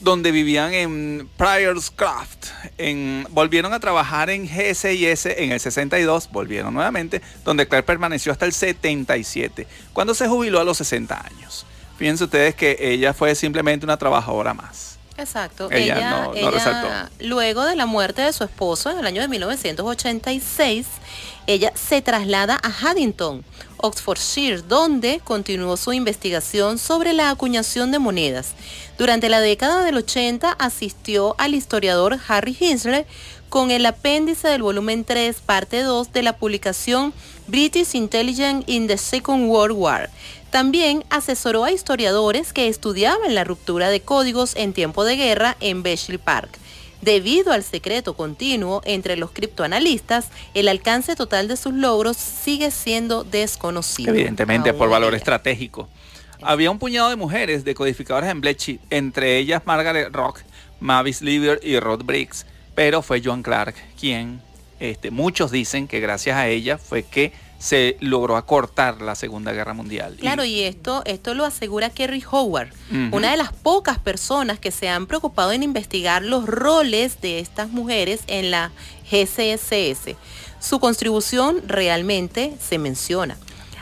[0.00, 2.46] donde vivían en Priorscraft.
[2.78, 8.46] En, volvieron a trabajar en GSIS en el 62, volvieron nuevamente, donde Claire permaneció hasta
[8.46, 11.66] el 77, cuando se jubiló a los 60 años.
[11.96, 14.98] Fíjense ustedes que ella fue simplemente una trabajadora más.
[15.22, 15.68] Exacto.
[15.70, 20.86] Ella, ella, luego de la muerte de su esposo en el año de 1986,
[21.46, 23.44] ella se traslada a Haddington,
[23.78, 28.54] Oxfordshire, donde continuó su investigación sobre la acuñación de monedas.
[28.98, 33.06] Durante la década del 80 asistió al historiador Harry Hinsler
[33.48, 37.12] con el apéndice del volumen 3, parte 2 de la publicación
[37.48, 40.10] British Intelligence in the Second World War
[40.52, 45.82] también asesoró a historiadores que estudiaban la ruptura de códigos en tiempo de guerra en
[45.82, 46.58] Bletchley Park.
[47.00, 53.24] Debido al secreto continuo entre los criptoanalistas, el alcance total de sus logros sigue siendo
[53.24, 54.12] desconocido.
[54.12, 55.88] Evidentemente, por valor estratégico.
[56.42, 60.40] Había un puñado de mujeres decodificadoras en Bletchley, entre ellas Margaret Rock,
[60.80, 62.44] Mavis Lieber y Rod Briggs,
[62.74, 64.42] pero fue Joan Clark quien,
[64.80, 67.32] este, muchos dicen que gracias a ella fue que
[67.62, 70.16] se logró acortar la Segunda Guerra Mundial.
[70.18, 72.72] Claro, y, esto, esto lo asegura Kerry Howard,
[73.12, 77.70] una de las pocas personas que se han preocupado en investigar los roles de estas
[77.70, 78.72] mujeres en la
[79.08, 80.16] GCSS.
[80.58, 83.36] Su contribución realmente se menciona.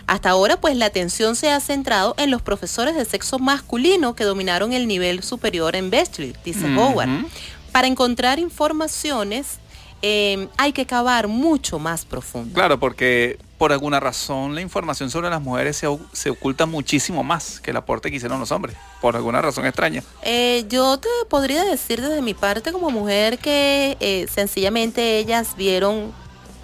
[0.07, 4.25] Hasta ahora, pues la atención se ha centrado en los profesores de sexo masculino que
[4.25, 7.25] dominaron el nivel superior en Bletchley, dice Howard.
[7.73, 9.59] Para encontrar informaciones
[10.03, 12.53] eh, hay que cavar mucho más profundo.
[12.53, 17.73] Claro, porque por alguna razón la información sobre las mujeres se, oculta muchísimo más que
[17.73, 20.03] el aporte que hicieron los hombres, por alguna razón extraña.
[20.23, 26.11] Eh, yo te podría decir desde mi parte como mujer que eh, sencillamente ellas vieron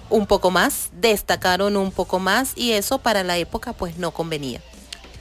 [0.09, 4.59] un poco más, destacaron un poco más y eso para la época pues no convenía.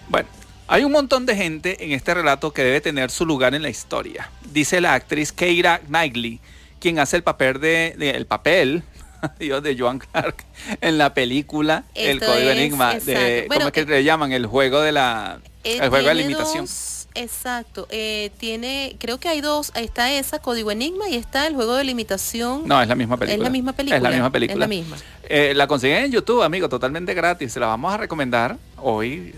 [0.08, 0.30] Bueno,
[0.68, 3.68] hay un montón de gente en este relato que debe tener su lugar en la
[3.68, 6.40] historia, dice la actriz Keira Knightley,
[6.80, 8.82] quien hace el papel de el papel
[9.38, 10.44] Dios, de Joan Clark
[10.80, 12.94] en la película El Código Enigma.
[12.94, 14.32] De, ¿Cómo es que le llaman?
[14.32, 15.38] El juego de la...
[15.64, 16.66] Eh, el juego de limitación.
[17.14, 17.88] exacto.
[17.90, 19.72] Eh, tiene, creo que hay dos.
[19.74, 22.62] Está esa, Código Enigma, y está el juego de limitación.
[22.66, 23.36] No, es la misma película.
[23.36, 23.96] Es la misma película.
[23.96, 24.60] Es la misma película.
[24.60, 24.96] la misma.
[25.28, 27.52] Eh, la consiguen en YouTube, amigo, totalmente gratis.
[27.52, 29.34] Se la vamos a recomendar hoy,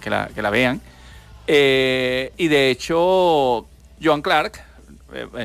[0.00, 0.80] que, la, que la vean.
[1.46, 3.66] y de hecho,
[4.02, 4.60] Joan Clark,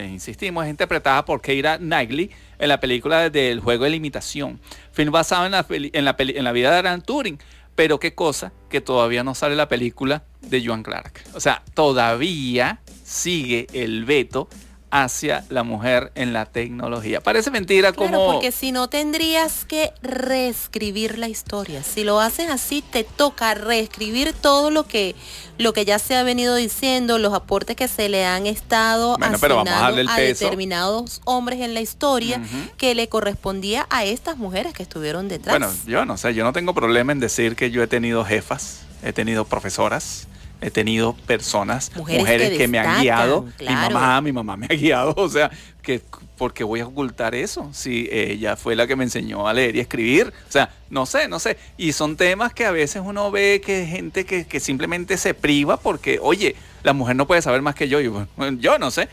[0.05, 4.59] insistimos, es interpretada por Keira Knightley en la película del juego de limitación.
[4.91, 7.39] Film basado en la, en la, en la vida de Alan Turing.
[7.75, 11.23] Pero qué cosa que todavía no sale la película de Joan Clark.
[11.33, 14.47] O sea, todavía sigue el veto
[14.93, 17.19] hacia la mujer en la tecnología.
[17.19, 18.31] Parece mentira como...
[18.31, 21.81] porque si no tendrías que reescribir la historia.
[21.81, 25.15] Si lo haces así, te toca reescribir todo lo que,
[25.57, 30.11] lo que ya se ha venido diciendo, los aportes que se le han estado asignando
[30.11, 32.39] a, determinados hombres en la historia
[32.77, 35.57] que le correspondía a estas mujeres que estuvieron detrás.
[35.57, 38.81] Bueno, yo no sé, yo no tengo problema en decir que yo he tenido jefas,
[39.01, 40.27] he tenido profesoras,
[40.63, 43.45] He tenido personas, mujeres, que, me han guiado.
[43.59, 45.13] Mi mamá, mi mamá me ha guiado.
[45.23, 45.51] O sea,
[45.81, 46.01] que
[46.37, 47.69] porque voy a ocultar eso?
[47.73, 50.33] Si ella fue la que me enseñó a leer y escribir.
[50.47, 51.57] O sea, no sé, no sé.
[51.77, 55.77] Y son temas que a veces uno ve que gente que, que simplemente se priva
[55.77, 57.99] porque, oye, la mujer no puede saber más que yo.
[57.99, 58.27] Y bueno,
[58.59, 59.09] yo no sé.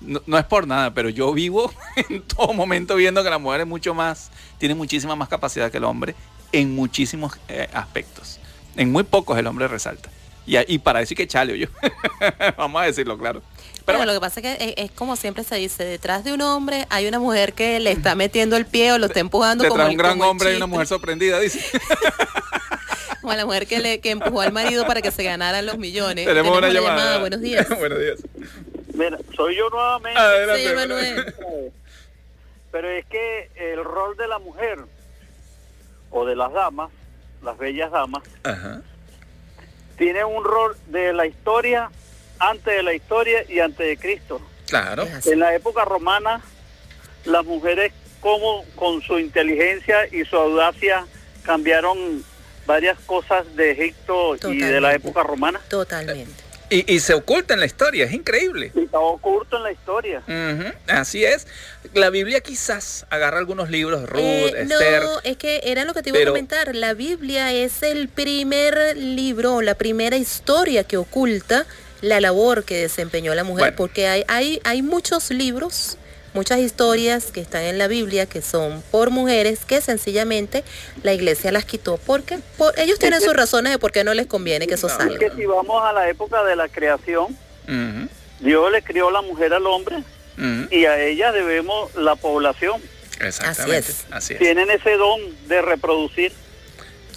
[0.00, 1.72] No, es por nada, pero yo vivo
[2.10, 5.78] en todo momento viendo que la mujer es mucho más, tiene muchísima más capacidad que
[5.78, 6.14] el hombre
[6.52, 8.38] en muchísimos eh, aspectos.
[8.76, 10.10] En muy pocos el hombre resalta.
[10.46, 11.68] Y, y para decir que chale yo.
[12.56, 13.42] Vamos a decirlo claro.
[13.84, 16.86] Pero lo que pasa es que es, como siempre se dice, detrás de un hombre
[16.88, 19.64] hay una mujer que le está metiendo el pie o lo está empujando.
[19.64, 21.60] Detrás de un gran hombre hay una mujer sorprendida, dice.
[23.20, 26.26] como la mujer que, le, que empujó al marido para que se ganaran los millones.
[26.26, 27.18] Tenemos, una, llamada.
[27.18, 27.68] Buenos días.
[27.78, 28.22] Buenos días.
[28.94, 30.18] Mira, soy yo nuevamente.
[30.18, 31.34] Adelante, Manuel.
[32.70, 34.78] Pero es que el rol de la mujer
[36.10, 36.90] o de las damas,
[37.42, 38.22] las bellas damas,
[39.96, 41.90] tiene un rol de la historia
[42.38, 44.40] antes de la historia y antes de Cristo.
[44.66, 45.06] Claro.
[45.24, 46.40] En la época romana,
[47.24, 51.06] las mujeres como con su inteligencia y su audacia
[51.44, 52.24] cambiaron
[52.66, 55.60] varias cosas de Egipto y de la época romana.
[55.68, 56.43] Totalmente.
[56.70, 58.72] Y, se oculta en la historia, es increíble.
[58.74, 60.22] Y está oculto en la historia.
[60.88, 61.46] así es.
[61.92, 66.10] La Biblia quizás agarra algunos libros, Ruth, eh, No, es que era lo que te
[66.10, 66.74] iba a comentar.
[66.74, 71.66] La Biblia es el primer libro, la primera historia que oculta
[72.00, 75.96] la labor que desempeñó la mujer, porque hay, hay, hay muchos libros,
[76.34, 80.64] muchas historias que están en la Biblia que son por mujeres que sencillamente
[81.02, 82.38] la iglesia las quitó porque
[82.76, 85.18] ellos tienen sus razones de por qué no les conviene que eso salga.
[85.18, 87.36] Que si vamos a la época de la creación,
[88.40, 90.02] Dios le crió la mujer al hombre
[90.70, 92.82] y a ella debemos la población.
[93.20, 93.92] Exactamente.
[94.10, 94.38] Así es.
[94.40, 96.32] Tienen ese don de reproducir.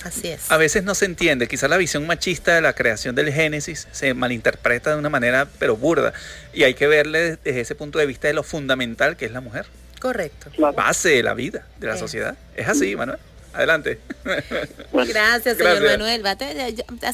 [0.08, 0.50] Así es.
[0.52, 4.14] A veces no se entiende, quizás la visión machista de la creación del Génesis se
[4.14, 6.14] malinterpreta de una manera pero burda
[6.54, 9.42] y hay que verle desde ese punto de vista de lo fundamental que es la
[9.42, 9.66] mujer.
[10.00, 10.50] Correcto.
[10.58, 12.38] La base de la vida, de la sociedad.
[12.56, 13.20] Es así, Manuel.
[13.58, 14.00] Adelante.
[14.94, 16.24] Gracias, señor Manuel.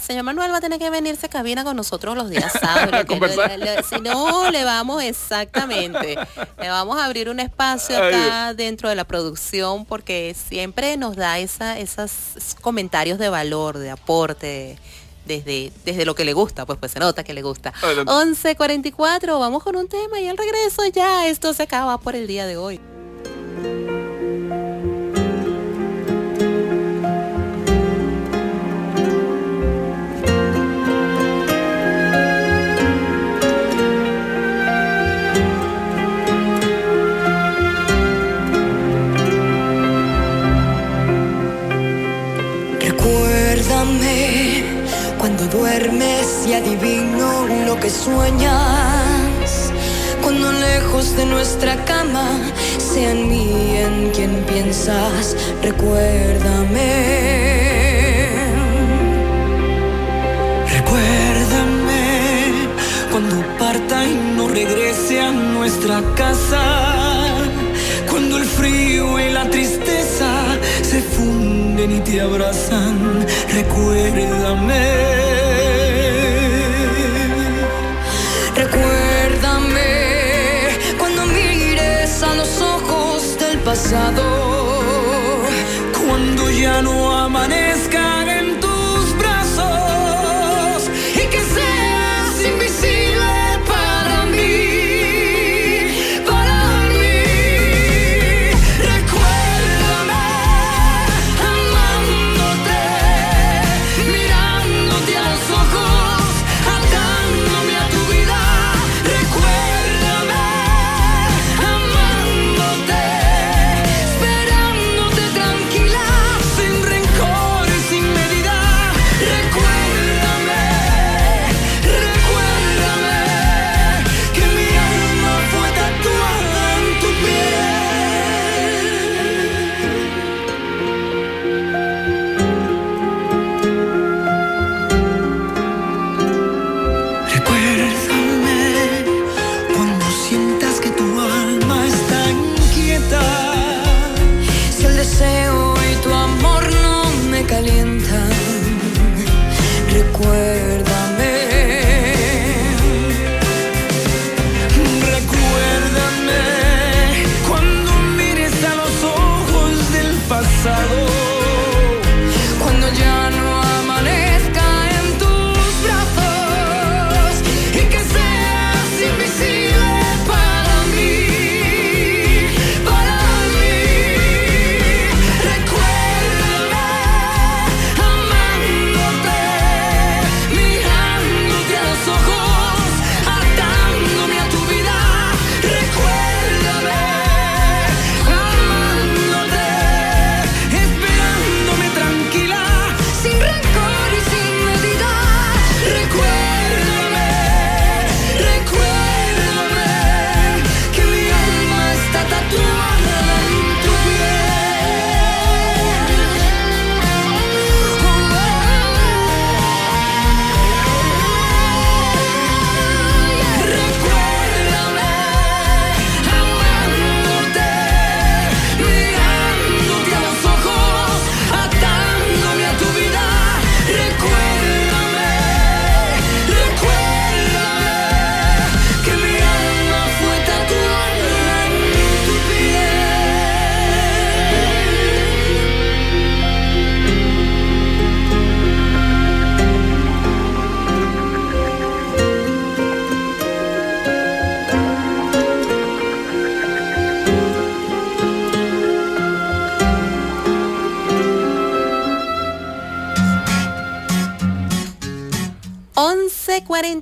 [0.01, 3.05] señor Manuel va a tener que venirse a cabina con nosotros los días sábados.
[3.89, 6.17] si no, le vamos exactamente.
[6.59, 11.39] Le vamos a abrir un espacio acá dentro de la producción porque siempre nos da
[11.39, 12.11] esa, esos
[12.59, 14.77] comentarios de valor, de aporte
[15.25, 17.71] desde, desde lo que le gusta, pues pues se nota que le gusta.
[17.71, 22.45] 11.44, vamos con un tema y al regreso ya esto se acaba por el día
[22.45, 22.81] de hoy.
[45.83, 49.71] Duermes y adivino lo que sueñas.
[50.21, 52.29] Cuando lejos de nuestra cama,
[52.77, 56.79] sea mí en quien piensas, recuérdame.
[60.77, 62.53] Recuérdame
[63.11, 66.61] cuando parta y no regrese a nuestra casa.
[68.09, 70.29] Cuando el frío y la tristeza
[70.81, 73.25] se funden y te abrazan.
[73.53, 75.52] Recuérdame
[83.73, 84.21] pasado,
[86.05, 87.72] cuando ya no amanezca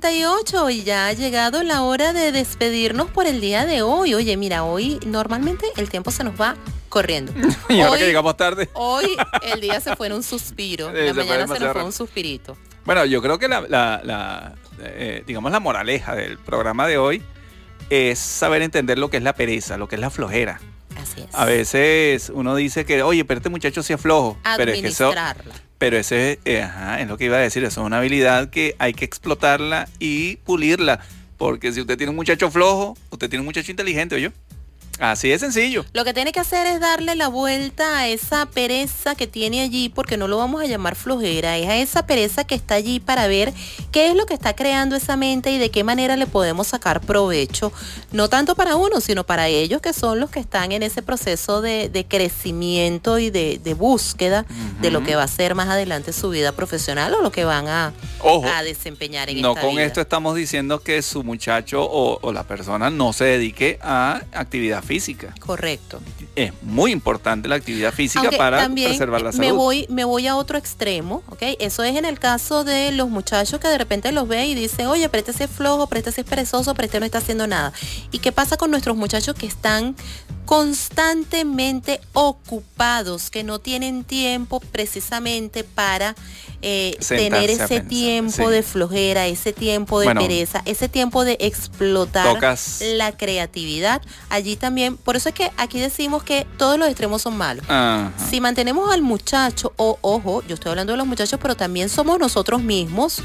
[0.02, 4.14] 48 y ya ha llegado la hora de despedirnos por el día de hoy.
[4.14, 6.56] Oye, mira, hoy normalmente el tiempo se nos va
[6.88, 7.32] corriendo.
[7.68, 8.68] y ahora que llegamos tarde.
[8.72, 9.04] Hoy
[9.42, 10.92] el día se fue en un suspiro.
[10.92, 12.56] la mañana se nos fue un suspirito.
[12.84, 17.22] Bueno, yo creo que la, eh, digamos, la moraleja del programa de hoy
[17.88, 20.60] es saber entender lo que es la pereza, lo que es la flojera.
[21.00, 21.32] Así es.
[21.32, 24.36] A veces uno dice que, oye, pero este muchacho sí es flojo.
[24.56, 25.14] Pero es que eso,
[25.82, 26.64] pero ese eh,
[27.00, 30.36] es lo que iba a decir, eso es una habilidad que hay que explotarla y
[30.36, 31.00] pulirla.
[31.36, 34.30] Porque si usted tiene un muchacho flojo, usted tiene un muchacho inteligente, ¿oye?
[34.98, 35.84] Así de sencillo.
[35.92, 39.88] Lo que tiene que hacer es darle la vuelta a esa pereza que tiene allí,
[39.88, 43.26] porque no lo vamos a llamar flojera, es a esa pereza que está allí para
[43.26, 43.52] ver
[43.90, 47.00] qué es lo que está creando esa mente y de qué manera le podemos sacar
[47.00, 47.72] provecho,
[48.12, 51.62] no tanto para uno, sino para ellos que son los que están en ese proceso
[51.62, 54.44] de, crecimiento y de, búsqueda
[54.80, 57.68] de lo que va a ser más adelante su vida profesional o lo que van
[57.68, 57.92] a,
[58.54, 62.90] a desempeñar en no con esto estamos diciendo que su muchacho o, o la persona
[62.90, 65.34] no se dedique a actividad física física.
[65.40, 66.00] Correcto.
[66.36, 69.46] Es muy importante la actividad física para preservar la salud.
[69.46, 71.42] Me voy, me voy a otro extremo, ¿ok?
[71.60, 74.86] Eso es en el caso de los muchachos que de repente los ve y dicen,
[74.88, 77.72] oye, pero este es flojo, pero este es perezoso, pero este no está haciendo nada.
[78.10, 79.96] ¿Y qué pasa con nuestros muchachos que están
[80.44, 86.14] constantemente ocupados, que no tienen tiempo precisamente para
[86.62, 92.38] eh, tener ese tiempo de flojera, ese tiempo de pereza, ese tiempo de explotar
[92.80, 94.02] la creatividad.
[94.28, 97.64] Allí también, por eso es que aquí decimos que todos los extremos son malos.
[98.30, 102.18] Si mantenemos al muchacho, o ojo, yo estoy hablando de los muchachos, pero también somos
[102.18, 103.22] nosotros mismos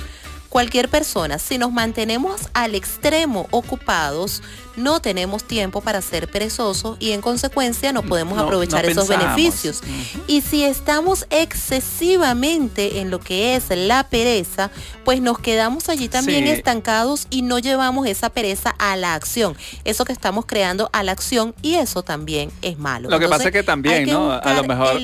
[0.50, 4.42] cualquier persona, si nos mantenemos al extremo ocupados,
[4.78, 9.82] no tenemos tiempo para ser perezosos y en consecuencia no podemos aprovechar esos beneficios.
[10.28, 14.72] Y si estamos excesivamente en lo que es la pereza,
[15.04, 19.58] pues nos quedamos allí también estancados y no llevamos esa pereza a la acción.
[19.84, 23.10] Eso que estamos creando a la acción y eso también es malo.
[23.10, 24.32] Lo que pasa es que también, ¿no?
[24.32, 24.98] A lo mejor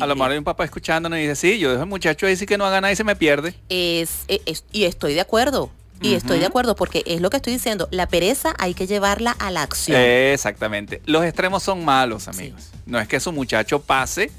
[0.00, 2.36] a lo mejor hay un papá escuchándonos y dice, sí, yo dejo al muchacho ahí
[2.36, 3.54] sí que no haga nada y se me pierde.
[3.68, 5.70] Es, es y estoy de acuerdo.
[6.04, 9.32] Y estoy de acuerdo porque es lo que estoy diciendo, la pereza hay que llevarla
[9.32, 9.98] a la acción.
[10.00, 11.02] Exactamente.
[11.06, 12.70] Los extremos son malos, amigos.
[12.86, 14.30] No es que su muchacho pase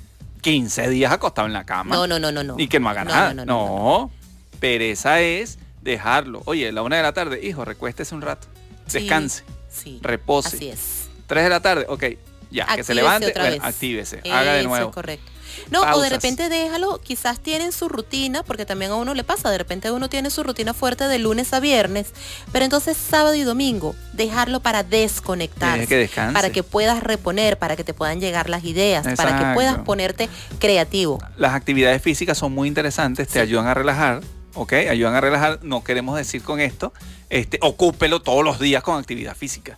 [0.42, 1.96] 15 días acostado en la cama.
[1.96, 2.44] No, no, no, no.
[2.44, 2.56] no.
[2.58, 3.34] Y que no haga nada.
[3.34, 4.12] No,
[4.60, 6.42] pereza es dejarlo.
[6.46, 8.48] Oye, a la una de la tarde, hijo, recuéstese un rato.
[8.92, 9.44] Descanse.
[9.70, 10.00] Sí.
[10.02, 10.56] Repose.
[10.56, 11.10] Así es.
[11.28, 12.04] Tres de la tarde, ok.
[12.52, 14.92] Ya, que se levante, actívese, haga de nuevo.
[14.92, 15.32] correcto.
[15.72, 19.50] No, o de repente déjalo, quizás tienen su rutina, porque también a uno le pasa,
[19.50, 22.08] de repente uno tiene su rutina fuerte de lunes a viernes,
[22.52, 25.88] pero entonces sábado y domingo, dejarlo para desconectar,
[26.34, 30.30] para que puedas reponer, para que te puedan llegar las ideas, para que puedas ponerte
[30.60, 31.20] creativo.
[31.38, 34.22] Las actividades físicas son muy interesantes, te ayudan a relajar,
[34.54, 34.74] ¿ok?
[34.90, 36.94] Ayudan a relajar, no queremos decir con esto,
[37.30, 39.78] este, ocúpelo todos los días con actividad física.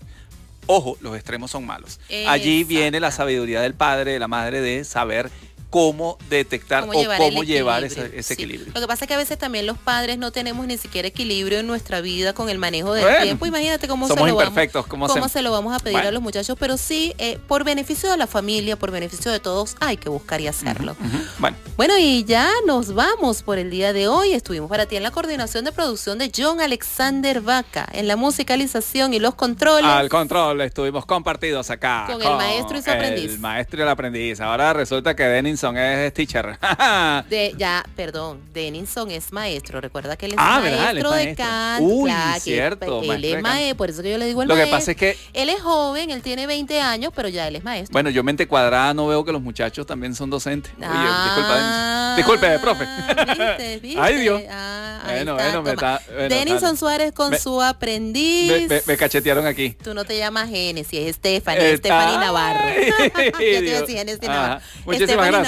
[0.67, 1.99] Ojo, los extremos son malos.
[2.27, 5.31] Allí viene la sabiduría del padre, de la madre, de saber
[5.69, 8.71] cómo detectar o cómo llevar ese, equilibrio.
[8.73, 11.59] Lo que pasa es que a veces también los padres no tenemos ni siquiera equilibrio
[11.59, 13.45] en nuestra vida con el manejo del tiempo.
[13.45, 14.53] Imagínate cómo, se lo, vamos,
[14.87, 15.41] cómo, se...
[15.41, 18.77] lo vamos a pedir a los muchachos, pero sí, eh, por beneficio de la familia,
[18.77, 20.95] por beneficio de todos, hay que buscar y hacerlo.
[21.39, 21.57] bueno.
[21.75, 24.33] bueno, y ya nos vamos por el día de hoy.
[24.33, 29.13] Estuvimos para ti en la coordinación de producción de John Alexander Vaca, en la musicalización
[29.13, 29.85] y los controles.
[29.85, 32.05] Al control estuvimos compartidos acá.
[32.07, 33.33] Con, el maestro y su aprendiz.
[33.33, 34.39] El maestro y el aprendiz.
[34.39, 36.57] Ahora resulta que Denis es teacher.
[37.29, 39.81] de, ya, perdón, Denison es maestro.
[39.81, 41.81] Recuerda que él es ah, maestro, de Kant.
[41.81, 43.01] Uy, cierto.
[43.01, 45.17] él es maestro, por eso que yo le digo el Lo que pasa es que...
[45.33, 47.93] Él es joven, él tiene 20 años, pero ya él es maestro.
[47.93, 50.71] Bueno, yo mente cuadrada no veo que los muchachos también son docentes.
[50.77, 52.85] Oye, ah, disculpa, profe.
[53.27, 54.01] ¿viste, viste?
[54.01, 54.41] Ay, Dios.
[54.49, 56.01] Ah, bueno, bueno, me está...
[56.29, 58.69] Denison Suárez con su aprendiz.
[58.85, 59.71] Me, cachetearon aquí.
[59.83, 62.67] Tú no te llamas Genesis, es Stephanie, Stephanie Navarro.
[63.39, 64.61] yo te Navarro.
[64.85, 65.46] Muchísimas gracias.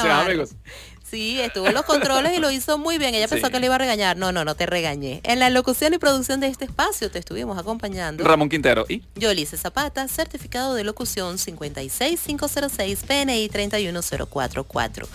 [1.10, 3.16] Sí, estuvo en los controles y lo hizo muy bien.
[3.16, 4.16] Ella pensó que le iba a regañar.
[4.16, 5.22] No, no, no te regañé.
[5.24, 8.24] En la locución y producción de este espacio te estuvimos acompañando.
[8.24, 15.08] Ramón Quintero y Yolice Zapata, certificado de locución 56506 PNI 31044.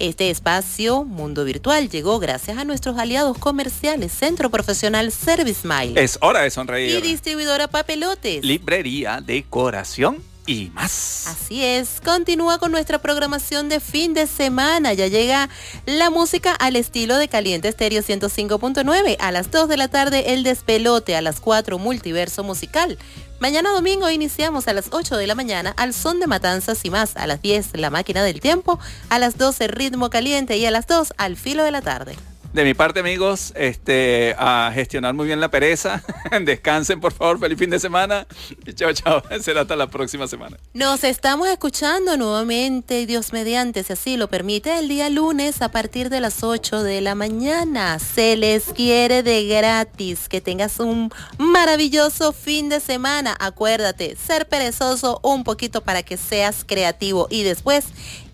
[0.00, 6.02] Este espacio Mundo Virtual llegó gracias a nuestros aliados comerciales Centro Profesional Service Mile.
[6.02, 6.96] Es hora de sonreír.
[6.96, 8.44] Y distribuidora Papelotes.
[8.44, 11.26] Librería Decoración y más.
[11.26, 14.94] Así es, continúa con nuestra programación de fin de semana.
[14.94, 15.50] Ya llega
[15.84, 19.16] la música al estilo de Caliente Estéreo 105.9.
[19.20, 22.96] A las 2 de la tarde el despelote, a las 4 multiverso musical.
[23.40, 27.16] Mañana domingo iniciamos a las 8 de la mañana al son de matanzas y más.
[27.16, 28.80] A las 10 la máquina del tiempo,
[29.10, 32.16] a las 12 ritmo caliente y a las 2 al filo de la tarde.
[32.52, 36.02] De mi parte, amigos, este, a gestionar muy bien la pereza.
[36.40, 37.38] Descansen, por favor.
[37.38, 38.26] Feliz fin de semana.
[38.74, 39.22] Chao, chao.
[39.40, 40.56] Será hasta la próxima semana.
[40.72, 46.08] Nos estamos escuchando nuevamente, Dios mediante, si así lo permite, el día lunes a partir
[46.08, 47.98] de las 8 de la mañana.
[47.98, 50.28] Se les quiere de gratis.
[50.28, 53.36] Que tengas un maravilloso fin de semana.
[53.38, 57.84] Acuérdate, ser perezoso un poquito para que seas creativo y después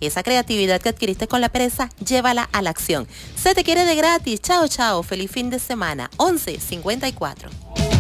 [0.07, 3.07] esa creatividad que adquiriste con la pereza, llévala a la acción.
[3.37, 4.41] Se te quiere de gratis.
[4.41, 5.03] Chao, chao.
[5.03, 6.11] Feliz fin de semana.
[6.19, 7.94] 11.54.